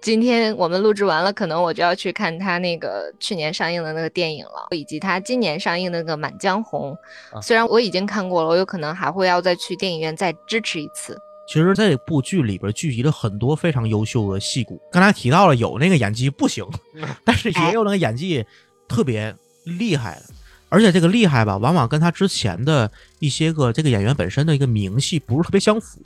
[0.00, 6.96] 今天我们录制完了，可能我就要去看他那个去年上映的那个电影了，以及他今年上映的那个《满江红》。
[7.42, 11.18] 虽然我已经看过了，我有可能还会要再去电影院再支持一次。
[11.48, 16.64] 其实这部剧里边聚集了很多非常优秀的戏骨，刚才提到了有那个演技不行，
[17.26, 18.46] 但是也有那个演技
[18.86, 19.34] 特别
[19.64, 20.22] 厉害的。
[20.68, 26.00] 而且这个厉害吧，往往跟他之前的一些个这个演员本身的一个名气不是特别相符，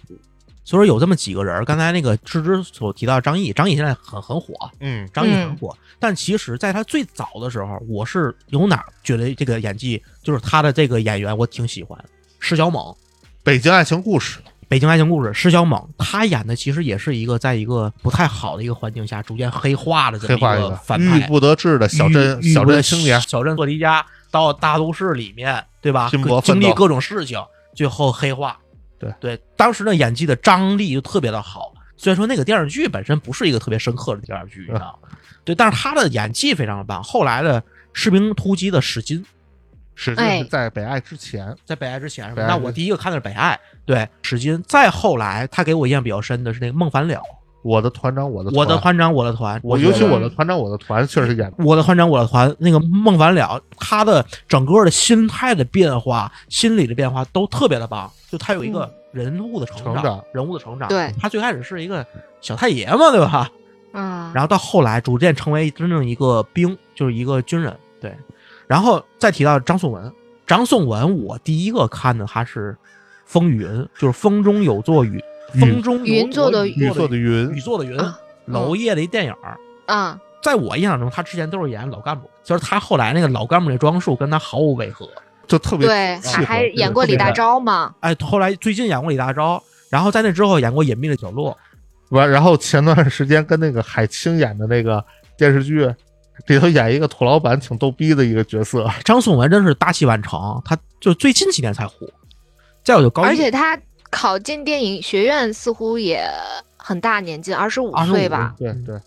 [0.64, 1.64] 所以说有这么几个人。
[1.64, 5.76] 刚才那个芝芝所提到张译，张译现在很很火，嗯，张译很火。
[5.98, 11.98] 但其实在他最早的时候，我是有哪觉得这个演技就是他的这个演员我挺喜欢，
[12.38, 12.82] 施小猛，
[13.42, 14.38] 《北京爱情故事》。
[14.68, 24.02] 北京爱情故事，施小猛他演的其实也是一个在一个不太好的一个环境下逐渐黑化的这么一个反派，郁不得志的小镇小镇青年，小镇做题家。
[24.33, 26.11] 到大都市里面，对吧？
[26.43, 27.41] 经历各种事情，
[27.72, 28.59] 最后黑化。
[28.99, 31.72] 对对，当时的演技的张力就特别的好。
[31.97, 35.09] 虽然说那个电视剧本身不是一个特别深刻的电视剧，你知道吗？
[35.45, 37.03] 对，但是他的演技非常的棒。
[37.03, 37.61] 后来的
[37.93, 39.24] 《士兵突击》的史金，
[39.95, 42.47] 史金是在《北爱》之前，在《北爱》之前是吧？
[42.47, 43.55] 那我第一个看的是《北爱》，
[43.85, 44.62] 对史金。
[44.66, 47.22] 再后来，他给我印象比较深的是那个孟凡了。
[47.62, 58.10] 我的团长，我的我的团长，我的团，我尤其我的团长，我的团确实演的我的团长，我的团那个孟凡了，他的整个的心态的变化，心理的变化都特别的棒。
[58.30, 60.88] 就他有一个人物的成长，人物的成长。
[60.88, 62.04] 对，他最开始是一个
[62.40, 63.50] 小太爷嘛，对吧？
[63.92, 64.32] 嗯。
[64.34, 67.76] 然后到后来逐渐成为真正一个兵，就是一个军人。
[68.00, 68.12] 对。
[68.66, 70.12] 然后再提到张颂文，
[70.46, 72.72] 张颂文，我第一个看的他是
[73.26, 75.22] 《风雨云》，就是风中有座雨。
[75.61, 77.96] 风中云做的雨做的云雨做的云，
[78.46, 79.34] 娄烨的一电影
[79.86, 85.09] 啊，在我印象中，他之前都是演老干部，就是他后来那个老干部那装束跟他毫无违和，
[85.46, 87.94] 就特别对，还还演过李大钊嘛？
[88.00, 91.57] 哎，后来最近演过李大钊，然后在那之后演过《隐秘的角落》，
[92.16, 95.05] 完，然后前段时间跟那个海清演的那个
[95.36, 95.88] 电视剧
[96.46, 98.90] 里头演一个土老板，挺逗逼的一个角色。
[99.05, 101.94] 张颂文真是大器晚成，他就最近几年才火。
[102.82, 103.78] 再有就高，而且他。
[104.12, 106.22] 考进电影学院似乎也
[106.76, 108.54] 很大年纪，二十五岁吧？
[108.58, 109.00] 对对。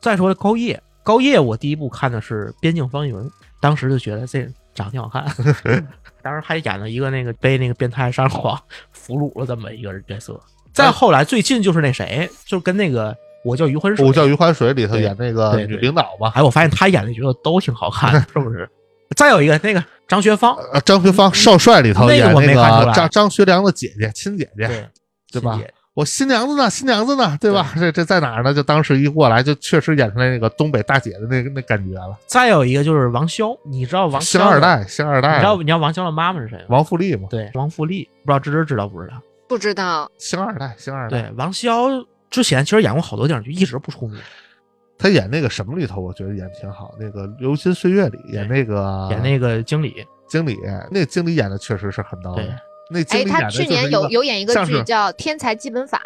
[0.00, 3.14] 再说高叶，高叶，我第一部看的是《边境风云》，
[3.60, 5.26] 当时就觉得这长得挺好看，
[6.22, 8.58] 当时还演了一个那个被那个变态杀人狂
[8.92, 10.40] 俘虏了这么一个角色。
[10.72, 13.12] 再后来，最近就是那谁，就跟那个
[13.44, 16.32] 《我叫余欢水》，我叫余欢水里头演那个女领导吧？
[16.36, 18.70] 哎，我发现他演的角色都挺好看，是不是？
[19.16, 24.88] 再有一个那个张学芳，张学芳少帅里头演那个张张学良的姐姐，亲姐姐，对
[25.32, 25.60] 对吧？
[25.92, 26.70] 我新娘子呢？
[26.70, 27.36] 新娘子呢？
[27.40, 27.72] 对吧？
[27.74, 28.54] 这这在哪儿呢？
[28.54, 32.16] 就当时一过来，就确实演出来那个东北大姐的那那感觉了。
[32.26, 36.64] 再有一个就是王骁，你知道王星二代，星二代，你知道你知道王骁的妈妈是谁吗？
[36.68, 37.26] 王富丽吗？
[37.28, 39.20] 对，王富丽，不知道芝芝知道不知道？
[39.48, 40.10] 不知道。
[40.16, 41.22] 星二代，星二代。
[41.22, 41.88] 对，王骁
[42.30, 44.18] 之前其实演过好多电视剧，一直不出名。
[45.00, 46.94] 他演那个什么里头，我觉得演挺好。
[47.00, 50.58] 那个《流金岁月》里演那个演那个经理，经理
[50.90, 52.46] 那经理演的确实是很到位。
[52.90, 55.98] 那经理哎，他去年有有演一个剧叫《天才基本法》，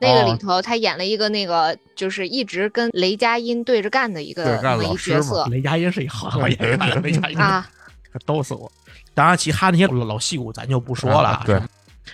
[0.00, 5.44] 那个里头他演了一个那个就是一直跟雷佳音对着干的一个一个角色。
[5.50, 7.68] 雷佳音是一好 好演员，雷佳音啊，
[8.24, 8.70] 逗死我！
[9.14, 11.42] 当然，其他那些老戏骨咱就不说了。
[11.44, 11.60] 对，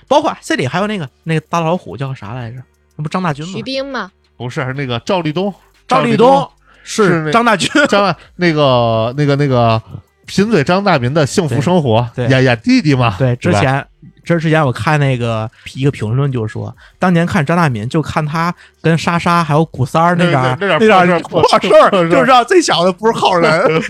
[0.08, 2.62] 包括这里还有那个那个大老虎叫啥来着？
[2.96, 3.52] 那不张大军吗？
[3.52, 4.10] 徐冰吗？
[4.38, 5.52] 不是，那个赵立东。
[5.86, 6.48] 赵立东，
[6.82, 9.80] 是张大军，张 那个那个那个
[10.26, 13.14] 贫嘴张大民的幸福生活，演演弟弟嘛。
[13.18, 13.86] 对，之前
[14.24, 23.62] 这之前我看那个一个评论就说，当年看张大民就看他跟莎莎还有古三儿那点那点破事儿，就知道这小子不是好人。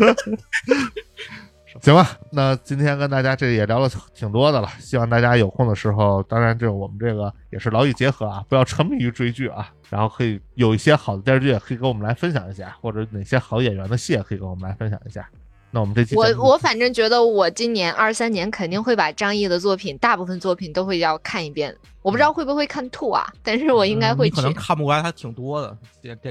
[1.85, 15.28] 行吧，那今天跟大家这也聊了挺多的了，希望大家有空的时候，当然这我们这个也是劳逸结合啊，不要沉迷于追剧啊，然后可以有一些好的电视剧可以跟我们来分享一下，或者哪些好演员的戏可以跟我们来分享一下。
[15.70, 24.30] 那我们这期我我反正觉得我今年二三年肯定会把张译的作品大部分作品都会要看一遍，我不知道会不会看吐啊，但是我应该会。
[24.30, 25.76] 可能看不完，还挺多的，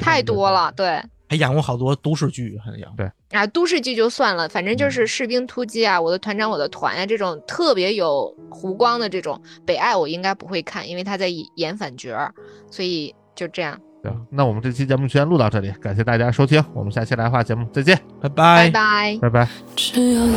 [0.02, 1.00] 太多了，对。
[1.34, 3.10] 还演过好多都市剧，还演对。
[3.32, 12.32] 啊，都市剧就算了，反正就是士兵突击啊，我的团长我的团呀，这种特别有弧光的这种北爱，我应该不会看，因为他在演反角，
[12.70, 13.76] 所以就这样。
[14.04, 18.70] 对，那我们这期节目就先录到这里，感谢大家收听，我们下期来话节目再见，拜拜。
[18.70, 19.18] 拜拜。
[19.22, 19.50] 拜拜。
[19.76, 20.30] 只要有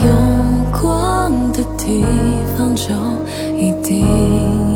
[0.72, 2.02] 光的地
[2.56, 2.94] 方就
[3.54, 4.75] 一定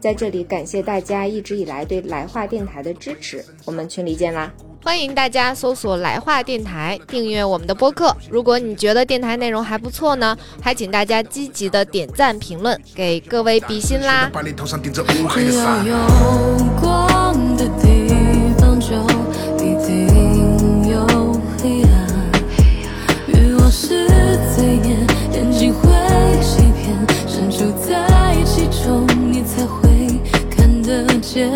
[0.00, 4.52] 在这里感谢大家一直以来对来话电台的支持，我们群里见啦！
[4.82, 8.14] 欢迎大家搜索“来话电台”，订阅我们的播客。
[8.30, 14.30] 如果你觉得电台内容还不错呢，还请大家积极的点赞、评论，给各位比心啦！
[14.34, 15.94] 只要有
[16.80, 18.08] 光的地
[18.58, 18.88] 方，就
[19.56, 21.06] 一定有
[21.62, 21.92] 黑暗。
[23.28, 24.06] 欲望是
[24.54, 24.96] 罪孽，
[25.32, 25.88] 眼睛会
[26.42, 26.94] 欺骗，
[27.26, 29.13] 身处在其中，你
[29.44, 30.20] 才会
[30.50, 31.50] 看得见。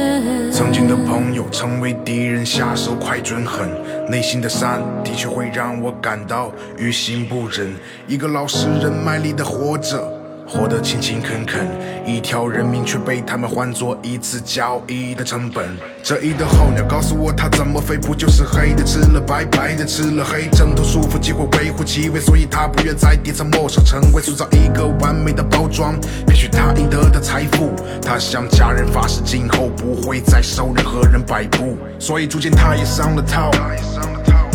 [0.53, 3.69] 曾经的朋友成为敌人，下手快准狠，
[4.11, 7.75] 内心的善的确会让我感到于心不忍。
[8.07, 10.18] 一个老实人卖力的活着。
[10.49, 11.69] 活得勤勤恳恳，
[12.07, 15.69] 一条人命却被他们换作一次交易的成本。
[16.03, 27.75] 这一的候鸟告诉我，它怎么飞，不就是黑的吃了白，白的吃了黑，挣脱束缚，机会微乎其微，所以他不愿在底层陌生成为，塑造一个完美的包装，骗取他应得的财富。
[28.01, 33.51] 他向家人发誓，今后不会再受任何人摆布，所以逐渐他也上了套，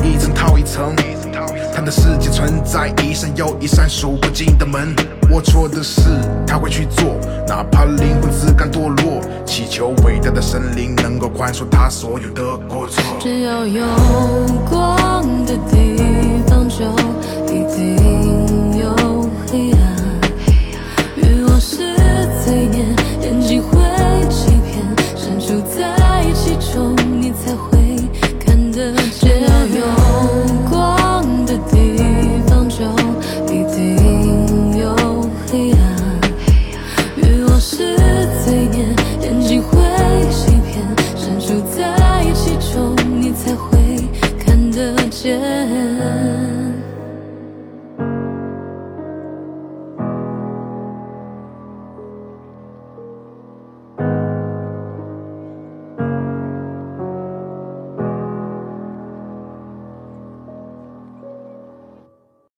[0.03, 0.95] 一层套一层。
[1.75, 4.95] 他的世界存在一扇又一扇数不尽的门，
[5.29, 6.01] 龌龊的事
[6.45, 7.15] 他会去做，
[7.47, 13.01] 哪怕灵魂自甘堕落，祈求伟大的神灵能够宽恕他所有的过错。
[13.19, 13.83] 只要有
[14.69, 15.97] 光的地
[16.47, 16.85] 方，就
[17.47, 18.95] 一定有
[19.51, 19.81] 黑暗。
[21.15, 21.95] 欲望是
[22.45, 22.85] 罪孽，
[23.21, 23.79] 眼睛会
[24.29, 24.85] 欺骗，
[25.17, 27.97] 身处在其中，你才会
[28.39, 30.02] 看得见。
[45.23, 45.62] 见。